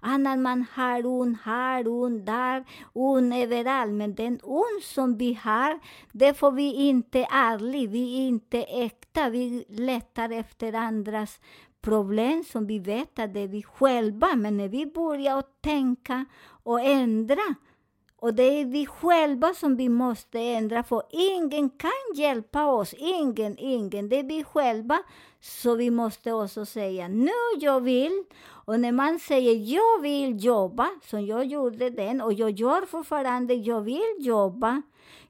Annan 0.00 0.42
man 0.42 0.66
har 0.72 1.06
ont 1.06 1.38
här, 1.44 1.88
ont 1.88 2.26
där, 2.26 2.64
ont 2.92 3.34
överallt. 3.34 3.92
Men 3.92 4.14
den 4.14 4.40
ont 4.42 4.82
som 4.82 5.18
vi 5.18 5.34
har, 5.34 5.78
det 6.12 6.34
får 6.34 6.52
vi 6.52 6.74
inte 6.74 7.26
ärlig, 7.30 7.90
vi 7.90 8.18
är 8.18 8.28
inte 8.28 8.62
äkta. 8.62 9.30
Vi 9.30 9.64
letar 9.68 10.30
efter 10.30 10.72
andras 10.72 11.40
problem 11.80 12.44
som 12.44 12.66
vi 12.66 12.78
vet 12.78 13.18
att 13.18 13.34
det 13.34 13.40
är 13.40 13.48
vi 13.48 13.62
själva. 13.62 14.34
Men 14.36 14.56
när 14.56 14.68
vi 14.68 14.86
börjar 14.86 15.38
att 15.38 15.62
tänka 15.62 16.24
och 16.62 16.80
ändra, 16.80 17.54
och 18.24 18.34
det 18.34 18.60
är 18.60 18.64
vi 18.64 18.86
själva 18.86 19.54
som 19.54 19.76
vi 19.76 19.88
måste 19.88 20.38
ändra, 20.38 20.82
för 20.82 21.02
ingen 21.10 21.70
kan 21.70 21.90
hjälpa 22.14 22.66
oss. 22.66 22.94
Ingen, 22.98 23.58
ingen. 23.58 24.08
Det 24.08 24.18
är 24.18 24.22
vi 24.22 24.44
själva. 24.44 24.98
Så 25.40 25.74
vi 25.74 25.90
måste 25.90 26.32
också 26.32 26.66
säga 26.66 27.08
nu 27.08 27.30
jag 27.60 27.80
vill. 27.80 28.24
Och 28.44 28.80
när 28.80 28.92
man 28.92 29.18
säger 29.18 29.74
jag 29.74 30.02
vill 30.02 30.44
jobba, 30.44 30.90
som 31.02 31.26
jag 31.26 31.44
gjorde 31.44 31.90
den, 31.90 32.20
och 32.20 32.32
jag 32.32 32.50
gör 32.50 32.86
fortfarande, 32.86 33.54
jag 33.54 33.80
vill 33.80 34.14
jobba. 34.18 34.82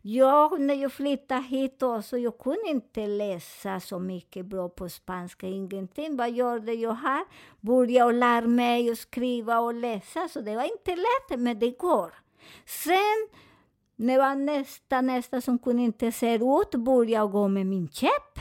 Jag, 0.03 0.61
när 0.61 0.75
jag 0.75 0.93
flyttade 0.93 1.43
hit 1.43 1.83
också, 1.83 2.19
jag 2.19 2.39
kunde 2.39 2.69
inte 2.69 3.07
läsa 3.07 3.81
så 3.81 3.99
mycket 3.99 4.47
bra 4.47 4.69
på 4.69 4.89
spanska, 4.89 5.47
ingenting. 5.47 6.17
Vad 6.17 6.31
gjorde 6.31 6.73
jag 6.73 6.95
här? 6.95 7.25
Började 7.61 8.13
lära 8.13 8.47
mig 8.47 8.91
att 8.91 8.99
skriva 8.99 9.59
och 9.61 9.75
läsa, 9.75 10.29
så 10.29 10.41
det 10.41 10.57
var 10.57 10.65
inte 10.65 10.97
lätt, 10.97 11.41
men 11.41 11.59
det 11.59 11.71
går. 11.71 12.24
Sen, 12.67 13.29
när 13.97 14.19
var 14.19 14.35
nästa, 14.35 15.01
nästa 15.01 15.41
som 15.41 15.59
kunde 15.59 15.83
inte 15.83 16.13
se 16.13 16.35
ut, 16.35 16.75
började 16.75 17.13
jag 17.13 17.33
gå 17.33 17.49
med 17.49 17.67
min 17.67 17.89
käpp. 17.89 18.39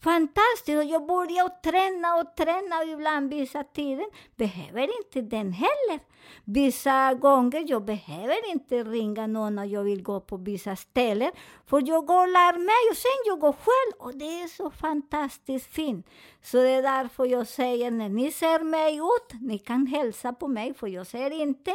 Fantastiskt! 0.00 0.78
Och 0.78 0.84
jag 0.84 1.06
började 1.06 1.54
träna 1.62 2.14
och 2.14 2.36
träna 2.36 2.78
och 2.78 2.88
ibland 2.88 3.30
vissa 3.30 3.64
tider 3.64 4.06
behöver 4.36 4.98
inte 4.98 5.20
den 5.36 5.52
heller. 5.52 6.00
Vissa 6.44 7.14
gånger 7.14 7.64
jag 7.66 7.84
behöver 7.84 8.50
inte 8.50 8.84
ringa 8.84 9.26
någon 9.26 9.54
när 9.54 9.64
jag 9.64 9.84
vill 9.84 10.02
gå 10.02 10.20
på 10.20 10.36
vissa 10.36 10.76
ställen. 10.76 11.30
För 11.66 11.82
jag 11.88 12.06
går 12.06 12.22
och 12.22 12.28
lär 12.28 12.58
mig 12.58 12.90
och 12.90 12.96
sen 12.96 13.22
jag 13.26 13.40
går 13.40 13.52
själv 13.52 13.92
och 13.98 14.18
det 14.18 14.42
är 14.42 14.48
så 14.48 14.70
fantastiskt 14.70 15.66
fint. 15.66 16.06
Så 16.50 16.56
det 16.56 16.70
är 16.70 16.82
därför 16.82 17.24
jag 17.24 17.46
säger 17.46 17.90
när 17.90 18.08
ni 18.08 18.32
ser 18.32 18.64
mig 18.64 18.96
ut, 18.96 19.40
ni 19.40 19.58
kan 19.58 19.86
hälsa 19.86 20.32
på 20.32 20.48
mig 20.48 20.74
för 20.74 20.86
jag 20.86 21.06
ser 21.06 21.30
inte. 21.30 21.74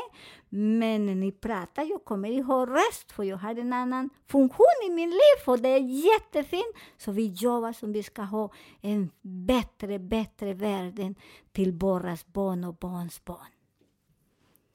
Men 0.49 1.05
när 1.05 1.15
ni 1.15 1.31
pratar, 1.31 1.83
jag 1.83 2.05
kommer 2.05 2.29
ihåg 2.29 2.69
röst 2.69 3.11
för 3.11 3.23
jag 3.23 3.37
har 3.37 3.55
en 3.55 3.73
annan 3.73 4.09
funktion 4.27 4.65
i 4.87 4.89
min 4.89 5.09
liv 5.09 5.47
och 5.47 5.59
det 5.59 5.69
är 5.69 5.79
jättefint. 5.79 6.75
Så 6.97 7.11
vi 7.11 7.27
jobbar 7.27 7.73
som 7.73 7.93
vi 7.93 8.03
ska 8.03 8.21
ha 8.21 8.51
en 8.81 9.09
bättre, 9.21 9.99
bättre 9.99 10.53
värld 10.53 11.15
till 11.51 11.71
våra 11.71 12.17
barn 12.25 12.63
och 12.63 12.75
barnsbarn. 12.75 13.62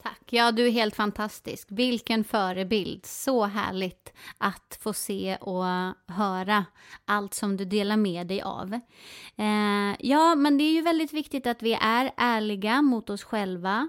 Tack. 0.08 0.32
Ja, 0.32 0.52
du 0.52 0.66
är 0.66 0.70
helt 0.70 0.96
fantastisk. 0.96 1.68
Vilken 1.70 2.24
förebild. 2.24 3.06
Så 3.06 3.44
härligt 3.44 4.12
att 4.38 4.78
få 4.80 4.92
se 4.92 5.36
och 5.36 5.64
höra 6.14 6.64
allt 7.04 7.34
som 7.34 7.56
du 7.56 7.64
delar 7.64 7.96
med 7.96 8.26
dig 8.26 8.42
av. 8.42 8.72
Eh, 9.36 9.96
ja, 9.98 10.34
men 10.34 10.58
det 10.58 10.64
är 10.64 10.72
ju 10.72 10.82
väldigt 10.82 11.12
viktigt 11.12 11.46
att 11.46 11.62
vi 11.62 11.72
är 11.72 12.12
ärliga 12.16 12.82
mot 12.82 13.10
oss 13.10 13.24
själva 13.24 13.88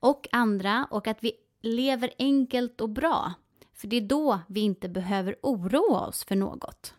och 0.00 0.28
andra 0.32 0.86
och 0.90 1.06
att 1.06 1.18
vi 1.20 1.32
lever 1.62 2.10
enkelt 2.18 2.80
och 2.80 2.90
bra. 2.90 3.32
För 3.74 3.88
det 3.88 3.96
är 3.96 4.08
då 4.08 4.40
vi 4.48 4.60
inte 4.60 4.88
behöver 4.88 5.36
oroa 5.42 6.06
oss 6.06 6.24
för 6.24 6.36
något. 6.36 6.94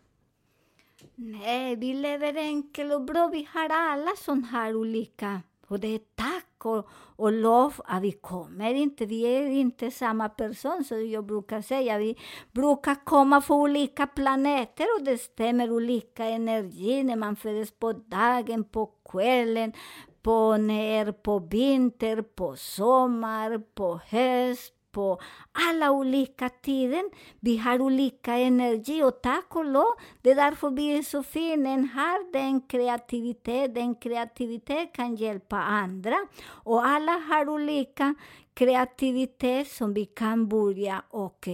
Nej, 1.15 1.75
vi 1.75 1.93
lever 1.93 2.36
enkelt 2.38 2.93
och 2.93 3.01
bra. 3.01 3.28
Vi 3.28 3.47
har 3.54 3.69
alla 3.69 4.12
som 4.17 4.43
här 4.43 4.75
olika. 4.75 5.41
Och 5.67 5.80
det 5.80 5.88
är 5.88 5.99
tack 6.15 6.65
och, 6.65 6.88
och 7.15 7.32
lov 7.32 7.73
att 7.86 8.01
vi 8.01 8.12
kommer 8.12 8.73
inte. 8.73 9.06
Vi 9.06 9.21
är 9.21 9.45
inte 9.45 9.91
samma 9.91 10.30
person, 10.30 10.84
som 10.84 11.10
jag 11.10 11.25
brukar 11.25 11.62
säga. 11.62 11.97
Vi 11.97 12.15
brukar 12.51 13.06
komma 13.06 13.41
från 13.41 13.62
olika 13.62 14.08
planeter 14.08 14.86
och 14.99 15.06
det 15.06 15.17
stämmer 15.17 15.71
olika 15.71 16.25
energi 16.25 17.04
när 17.04 17.15
man 17.15 17.36
föds 17.36 17.71
på 17.71 17.93
dagen, 17.93 18.63
på 18.63 18.86
kvällen, 19.12 19.73
på 20.21 20.58
när, 20.58 21.12
på 21.12 21.39
vinter, 21.39 22.21
på 22.21 22.56
sommar, 22.56 23.58
på 23.75 23.99
höst, 24.08 24.74
på 24.95 25.19
alla 25.51 25.89
ah, 25.89 25.91
olika 25.91 26.49
tider. 26.49 27.03
Vi 27.39 27.58
har 27.58 27.81
olika 27.81 28.34
energi 28.38 29.03
och 29.03 29.21
tack 29.21 29.55
och 29.55 29.65
lov, 29.65 29.93
det 30.21 30.31
är 30.31 30.36
därför 30.36 30.69
vi 30.69 30.97
är 30.97 31.01
så 31.01 31.23
fina. 31.23 31.69
En 31.69 31.89
har 31.89 32.31
den 32.34 32.62
kreativitet, 32.62 33.75
den 33.75 33.95
kreativitet 33.95 34.93
kan 34.93 35.15
hjälpa 35.15 35.58
andra. 35.58 36.15
Och 36.47 36.77
ah, 36.77 36.86
alla 36.86 37.12
har 37.12 37.49
olika 37.49 38.15
kreativitet 38.53 39.67
som 39.67 39.93
vi 39.93 40.05
kan 40.05 40.47
börja 40.49 41.03
och 41.10 41.47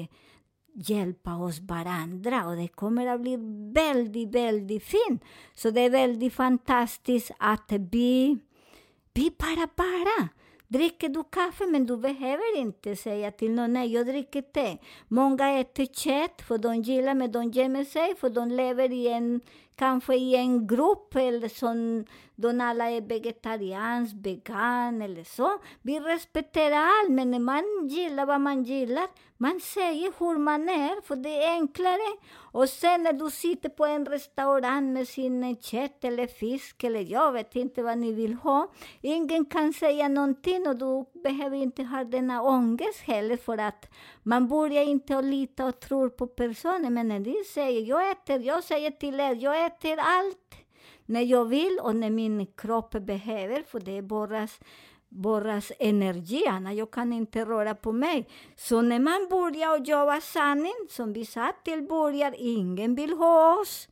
hjälpa 0.74 1.36
oss 1.36 1.60
varandra 1.60 2.48
och 2.48 2.56
det 2.56 2.68
kommer 2.68 3.08
att 3.08 3.22
bli 3.22 3.38
väldigt, 3.74 4.36
väldigt 4.36 4.84
fint. 4.84 5.24
Så 5.54 5.70
det 5.70 5.82
är 5.82 5.90
väldigt 5.90 6.34
fantastiskt 6.34 7.32
att 7.38 7.72
vi, 7.92 8.38
vi 9.14 9.32
bara, 9.40 9.68
bara 9.76 10.30
Dricker 10.72 11.10
du 11.10 11.24
kaffe 11.24 11.66
men 11.66 11.86
du 11.86 11.98
behöver 11.98 12.58
inte 12.58 12.96
säga 12.96 13.32
till 13.32 13.52
någon 13.52 13.74
nej, 13.74 13.94
jag 13.94 14.08
dricker 14.08 14.42
te. 14.42 14.78
Många 15.08 15.60
äter 15.60 15.86
kött 15.86 16.42
för 16.48 16.58
de 16.58 16.82
gillar 16.82 17.14
men 17.14 17.32
de 17.32 17.52
gömmer 17.52 17.84
sig 17.84 18.16
för 18.16 18.30
de 18.30 18.52
lever 18.52 18.94
i 18.94 19.08
en, 19.08 19.42
kanske 19.76 20.16
i 20.16 20.36
en 20.36 20.68
grupp 20.68 21.16
eller 21.16 21.48
som 21.48 22.06
de 22.42 22.62
alla 22.62 22.90
är 22.90 23.02
vegetarians, 23.02 24.14
vegan 24.14 25.02
eller 25.02 25.24
så. 25.24 25.60
Vi 25.82 26.00
respekterar 26.00 26.78
allt 26.78 27.12
men 27.12 27.32
när 27.32 27.40
man 27.40 27.88
gillar 27.88 28.26
vad 28.26 28.42
man 28.42 28.64
gillar, 28.64 29.08
man 29.38 29.60
säger 29.60 30.12
hur 30.20 30.38
man 30.38 30.70
är 30.70 31.02
för 31.02 31.16
det 31.16 31.44
är 31.44 31.52
enklare. 31.52 32.18
Och 32.34 32.70
sen 32.70 33.04
när 33.04 33.14
du 33.14 33.32
sitter 33.32 33.70
på 33.70 33.86
en 33.86 34.06
restaurang 34.06 34.94
med 34.94 35.08
sin 35.08 35.56
kött 35.62 36.04
eller 36.04 36.28
fisk 36.28 36.84
eller 36.84 37.00
jag 37.00 37.32
vet 37.32 37.56
inte 37.56 37.84
vad 37.84 37.98
ni 37.98 38.12
vill 38.12 38.34
ha. 38.34 38.72
Ingen 39.02 39.46
kan 39.46 39.74
säga 39.74 40.08
någonting 40.08 40.68
och 40.68 40.76
du 40.76 41.06
behöver 41.24 41.58
inte 41.58 41.84
ha 41.84 42.04
denna 42.04 42.42
ångest 42.42 43.00
heller 43.00 43.38
för 43.38 43.58
att 43.58 43.86
man 44.24 44.48
börjar 44.48 44.84
inte 44.84 45.18
att 45.18 45.26
lita 45.26 45.66
och 45.66 45.80
tro 45.80 46.10
på 46.10 46.28
personen. 46.28 46.94
Men 46.94 47.08
när 47.08 47.20
de 47.20 47.44
säger, 47.54 47.82
jag 47.82 48.12
äter, 48.12 48.40
jag 48.40 48.64
säger 48.64 48.92
till 48.92 49.20
er, 49.20 49.36
jag 49.36 49.66
äter 49.66 50.00
allt 50.00 50.61
när 51.12 51.22
jag 51.22 51.46
vill 51.46 51.80
och 51.82 51.96
när 51.96 52.10
min 52.10 52.46
kropp 52.46 52.92
behöver, 52.92 53.64
för 53.64 53.80
det 53.80 53.98
är 53.98 54.02
bara 54.02 54.48
borras 55.10 55.72
energi, 55.80 56.48
Anna, 56.48 56.74
jag 56.74 56.92
kan 56.92 57.14
inte 57.14 57.46
röra 57.46 57.76
på 57.76 57.92
mig. 57.92 58.28
Så 58.56 58.82
när 58.82 59.00
man 59.00 59.28
börjar 59.30 59.78
jobba 59.78 60.22
sanning, 60.22 60.88
som 60.90 61.14
vi 61.14 61.26
sa 61.26 61.52
till 61.64 61.82
början, 61.82 62.34
ingen 62.38 62.96
vill 62.96 63.14
ha 63.14 63.62
oss. 63.62 63.88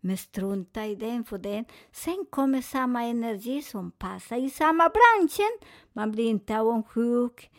Men 0.00 0.16
strunta 0.16 0.86
i 0.86 0.94
den, 0.94 1.24
för 1.24 1.38
den. 1.38 1.64
Sen 1.92 2.26
kommer 2.30 2.62
samma 2.62 3.02
energi 3.02 3.62
som 3.62 3.90
passar 3.90 4.36
i 4.36 4.50
samma 4.50 4.88
branschen. 4.88 5.58
Man 5.92 6.12
blir 6.12 6.26
inte 6.26 6.58
avundsjuk. 6.58 7.50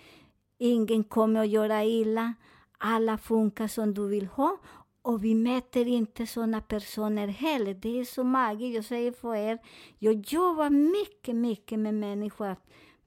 Ingen 0.60 1.04
kommer 1.04 1.39
att 1.39 1.49
göra 1.49 1.84
illa. 1.84 2.34
Alla 2.78 3.17
funkar 3.17 3.67
som 3.67 3.93
du 3.93 4.08
vill 4.08 4.28
ha. 4.28 4.58
Och 5.05 5.23
vi 5.23 5.35
mäter 5.35 5.87
inte 5.87 6.27
sådana 6.27 6.61
personer 6.61 7.27
heller. 7.27 7.73
Det 7.73 7.99
är 7.99 8.05
så 8.05 8.23
magiskt. 8.23 8.75
Jag 8.75 8.85
säger 8.85 9.11
för 9.11 9.35
er, 9.35 9.59
jag 9.99 10.13
jobbar 10.15 10.69
mycket, 10.69 11.35
mycket 11.35 11.79
med 11.79 11.93
människor. 11.93 12.55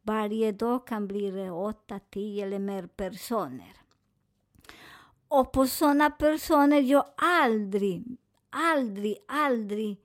Varje 0.02 0.52
dag 0.52 0.86
kan 0.86 1.08
bli 1.08 1.30
det 1.30 1.50
åtta, 1.50 2.00
tio 2.10 2.46
eller 2.46 2.58
mer 2.58 2.86
personer. 2.86 3.72
Och 5.28 5.52
på 5.52 5.66
sådana 5.66 6.10
personer 6.10 6.80
jag 6.80 7.04
aldrig, 7.16 8.16
aldrig, 8.50 9.16
aldrig 9.28 9.96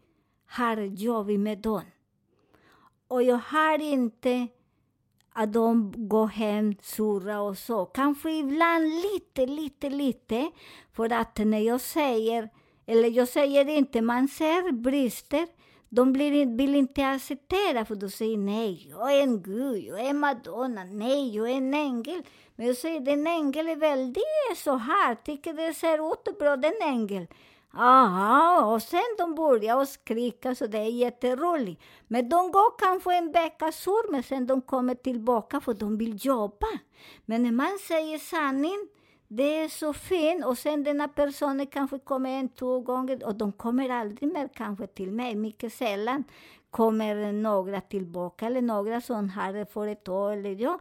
har 0.45 0.77
jobbat 0.77 1.39
med 1.39 1.58
dem. 1.58 1.86
Och 3.08 3.23
jag 3.23 3.38
har 3.38 3.82
inte 3.82 4.47
att 5.34 5.54
de 5.54 5.93
går 5.96 6.28
hem 6.28 6.76
sura 6.82 7.41
och 7.41 7.58
så. 7.58 7.86
Kanske 7.86 8.32
ibland 8.32 8.86
lite, 8.86 9.46
lite, 9.46 9.89
lite. 9.89 10.52
För 10.93 11.13
att 11.13 11.38
när 11.38 11.60
jag 11.60 11.82
säger, 11.82 12.50
eller 12.86 13.10
jag 13.10 13.28
säger 13.28 13.69
inte, 13.69 14.02
man 14.02 14.28
ser 14.28 14.72
brister. 14.72 15.48
De 15.89 16.13
blir, 16.13 16.58
vill 16.58 16.76
inte 16.76 17.08
acceptera, 17.08 17.86
för 17.86 17.96
de 17.96 18.10
säger 18.10 18.38
nej, 18.38 18.88
jag 18.89 19.13
är 19.13 19.24
en 19.24 19.41
gud, 19.41 19.84
jag 19.84 20.00
är 20.00 20.13
Madonna, 20.13 20.84
nej, 20.84 21.36
jag 21.36 21.50
är 21.50 21.56
en 21.56 21.74
ängel. 21.74 22.24
Men 22.56 22.67
jag 22.67 22.78
säger, 22.78 23.00
den 23.00 23.28
ängel 23.28 23.69
är 23.69 23.76
väldigt 23.76 24.24
så 24.56 24.76
här, 24.76 25.15
tycker 25.15 25.54
det 25.54 25.74
ser 25.74 26.13
ut 26.13 26.39
bra, 26.39 26.56
den 26.58 26.74
ängel. 26.82 27.28
Aha, 27.76 28.66
och 28.74 28.82
sen 28.82 29.16
de 29.18 29.36
börjar 29.36 29.78
och 29.78 29.88
skrika 29.88 30.56
så 30.56 30.68
det 30.68 30.78
är 30.78 30.92
jätteroligt. 30.92 31.82
Men 32.08 32.30
de 32.30 32.52
går 32.52 32.78
kanske 32.80 33.16
en 33.18 33.32
vecka 33.32 33.72
sur, 33.72 34.12
men 34.12 34.24
sen 34.24 34.48
de 34.48 34.62
kommer 34.62 34.96
tillbaka 34.96 35.62
för 35.62 35.74
de 35.74 35.98
vill 35.98 36.26
jobba. 36.26 36.68
Men 37.26 37.44
när 37.44 37.52
man 37.52 37.78
säger 37.88 38.18
sanning, 38.18 38.88
det 39.28 39.58
är 39.58 39.70
så 39.70 39.94
fint. 39.94 40.46
Och 40.46 40.58
sen 40.58 40.84
denna 40.84 41.08
personen 41.08 41.68
kanske 41.68 42.00
kommer 42.00 42.30
en, 42.30 42.50
två 42.50 42.80
gånger 42.80 43.26
och 43.26 43.36
de 43.36 43.52
kommer 43.52 43.90
aldrig 43.90 44.34
mer 44.34 44.50
kanske 44.56 44.88
till 44.88 45.12
mig. 45.12 45.36
Mycket 45.36 45.74
sällan 45.74 46.24
kommer 46.70 47.32
några 47.32 47.82
tillbaka 47.82 48.46
eller 48.46 48.62
några 48.62 49.02
som 49.02 49.30
har 49.30 49.66
företag 49.66 50.34
eller 50.34 50.62
jag. 50.62 50.80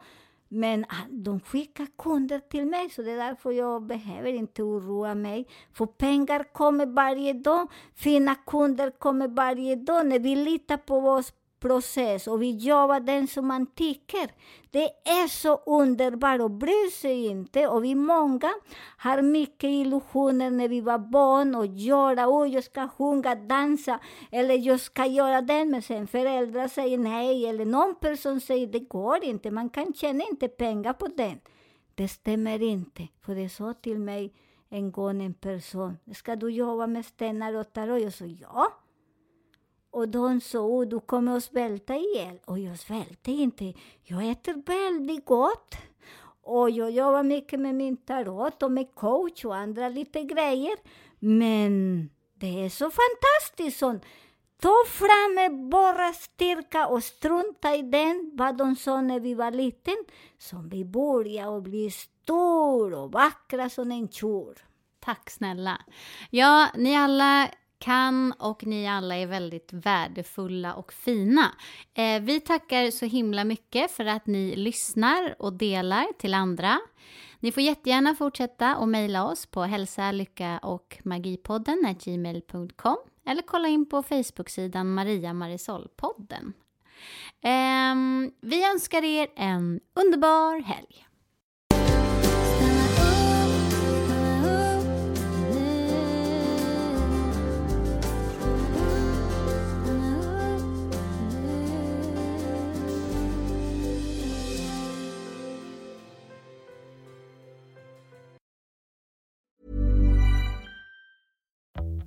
Men 0.55 0.85
de 1.11 1.41
skickar 1.41 1.87
kunder 1.99 2.39
till 2.39 2.67
mig, 2.67 2.91
så 2.91 3.03
det 3.03 3.11
är 3.11 3.17
därför 3.17 3.51
jag 3.51 3.83
behöver 3.83 4.33
inte 4.33 4.63
oroa 4.63 5.15
mig. 5.15 5.49
För 5.73 5.87
pengar 5.87 6.45
kommer 6.53 6.87
varje 6.87 7.33
dag, 7.33 7.71
fina 7.95 8.35
kunder 8.35 8.91
kommer 8.91 9.29
varje 9.29 9.77
dag. 9.77 10.07
När 10.07 10.19
vi 10.19 10.37
litar 10.37 10.77
på 10.77 10.99
oss 10.99 11.33
process 11.63 12.27
och 12.27 12.43
vi 12.43 12.51
jobbar 12.51 13.01
den 13.01 13.27
som 13.27 13.47
man 13.47 13.67
tycker. 13.67 14.31
Det 14.71 14.85
är 15.05 15.29
så 15.29 15.57
underbart 15.67 16.41
och 16.41 16.51
bryr 16.51 16.91
sig 16.91 17.27
inte. 17.27 17.69
Och 17.69 17.85
vi 17.85 17.95
många 17.95 18.51
har 18.97 19.23
mycket 19.23 19.71
illusioner 19.71 20.51
när 20.51 20.69
vi 20.69 20.81
var 20.81 20.99
barn 20.99 21.55
och 21.55 21.67
göra, 21.67 22.29
oh, 22.29 22.49
jag 22.49 22.65
ska 22.65 22.89
sjunga, 22.89 23.35
dansa 23.35 23.99
eller 24.31 24.55
jag 24.55 24.81
ska 24.81 25.07
göra 25.07 25.41
den. 25.41 25.71
Men 25.71 25.83
sen 25.83 26.07
föräldrar 26.07 26.69
säger 26.69 26.99
nej 26.99 27.47
eller 27.47 27.65
någon 27.65 27.95
person 27.95 28.41
säger 28.41 28.67
det 28.67 28.81
går 28.81 29.25
inte, 29.25 29.51
man 29.51 29.71
kan 29.71 29.93
tjäna 29.93 30.25
inte 30.31 30.49
pengar 30.49 30.93
på 30.93 31.07
den. 31.07 31.41
Det 31.95 32.09
stämmer 32.09 32.63
inte, 32.63 33.09
för 33.21 33.35
det 33.35 33.49
sa 33.49 33.75
till 33.75 33.99
mig 33.99 34.33
en 34.69 34.93
gång 34.93 35.23
en 35.23 35.35
person, 35.35 35.99
ska 36.15 36.37
du 36.37 36.51
jobba 36.51 36.87
med 36.87 37.05
stenar 37.05 37.55
och 37.55 37.73
tarot? 37.73 38.03
Jag 38.03 38.13
sa 38.13 38.25
ja. 38.25 38.82
Och 39.93 40.09
de 40.09 40.41
sa, 40.41 40.59
oh, 40.59 40.89
du 40.89 41.01
kommer 41.01 41.37
att 41.37 41.45
svälta 41.45 41.95
ihjäl. 41.97 42.39
Och 42.45 42.59
jag 42.59 42.79
svälter 42.79 43.33
inte. 43.33 43.75
Jag 44.03 44.31
äter 44.31 44.63
väldigt 44.67 45.25
gott. 45.25 45.75
Och 46.43 46.71
jag 46.71 46.91
jobbar 46.91 47.23
mycket 47.23 47.61
med 47.61 47.75
min 47.75 47.97
tarot 47.97 48.63
och 48.63 48.73
med 48.73 48.95
coach 48.95 49.45
och 49.45 49.57
andra 49.57 49.89
lite 49.89 50.23
grejer. 50.23 50.77
Men 51.19 52.11
det 52.35 52.65
är 52.65 52.69
så 52.69 52.91
fantastiskt. 52.91 53.79
Så 53.79 53.99
ta 54.63 54.75
fram 54.89 55.35
med 55.35 55.69
bara 55.71 56.13
styrka 56.13 56.87
och 56.87 57.05
strunta 57.05 57.75
i 57.75 57.83
den, 57.83 58.31
vad 58.35 58.57
de 58.57 58.77
sa 58.77 59.01
när 59.01 59.21
vi 59.21 59.35
var 59.35 59.51
liten. 59.51 59.97
Som 60.39 60.69
vi 60.69 60.85
börjar 60.85 61.49
och 61.49 61.63
bli 61.63 61.91
stor 61.91 62.95
och 62.95 63.13
vackra 63.13 63.69
som 63.69 63.93
en 63.93 64.09
tjur. 64.09 64.59
Tack 65.01 65.31
snälla. 65.31 65.81
Ja, 66.31 66.69
ni 66.77 66.97
alla 66.97 67.49
kan 67.83 68.33
och 68.33 68.67
ni 68.67 68.89
alla 68.89 69.17
är 69.17 69.27
väldigt 69.27 69.73
värdefulla 69.73 70.75
och 70.75 70.93
fina. 70.93 71.55
Eh, 71.95 72.23
vi 72.23 72.41
tackar 72.41 72.91
så 72.91 73.07
himla 73.07 73.45
mycket 73.45 73.91
för 73.91 74.07
att 74.07 74.27
ni 74.27 74.57
lyssnar 74.57 75.35
och 75.39 75.53
delar 75.53 76.07
till 76.19 76.35
andra. 76.35 76.79
Ni 77.41 77.53
får 77.53 77.63
jättegärna 77.63 78.15
fortsätta 78.15 78.77
och 78.77 78.89
mejla 78.89 79.25
oss 79.25 79.47
på 79.47 79.63
hälsa, 79.63 80.13
lycka 80.13 80.59
och 80.59 80.99
magipodden 81.05 81.97
gmail.com 82.05 82.97
eller 83.27 83.43
kolla 83.43 83.69
in 83.69 83.89
på 83.89 84.03
Facebook-sidan 84.03 84.95
Maria 84.95 85.33
Marisol-podden. 85.33 86.53
Eh, 87.43 88.31
vi 88.41 88.71
önskar 88.73 89.05
er 89.05 89.29
en 89.37 89.81
underbar 89.95 90.63
helg. 90.63 91.07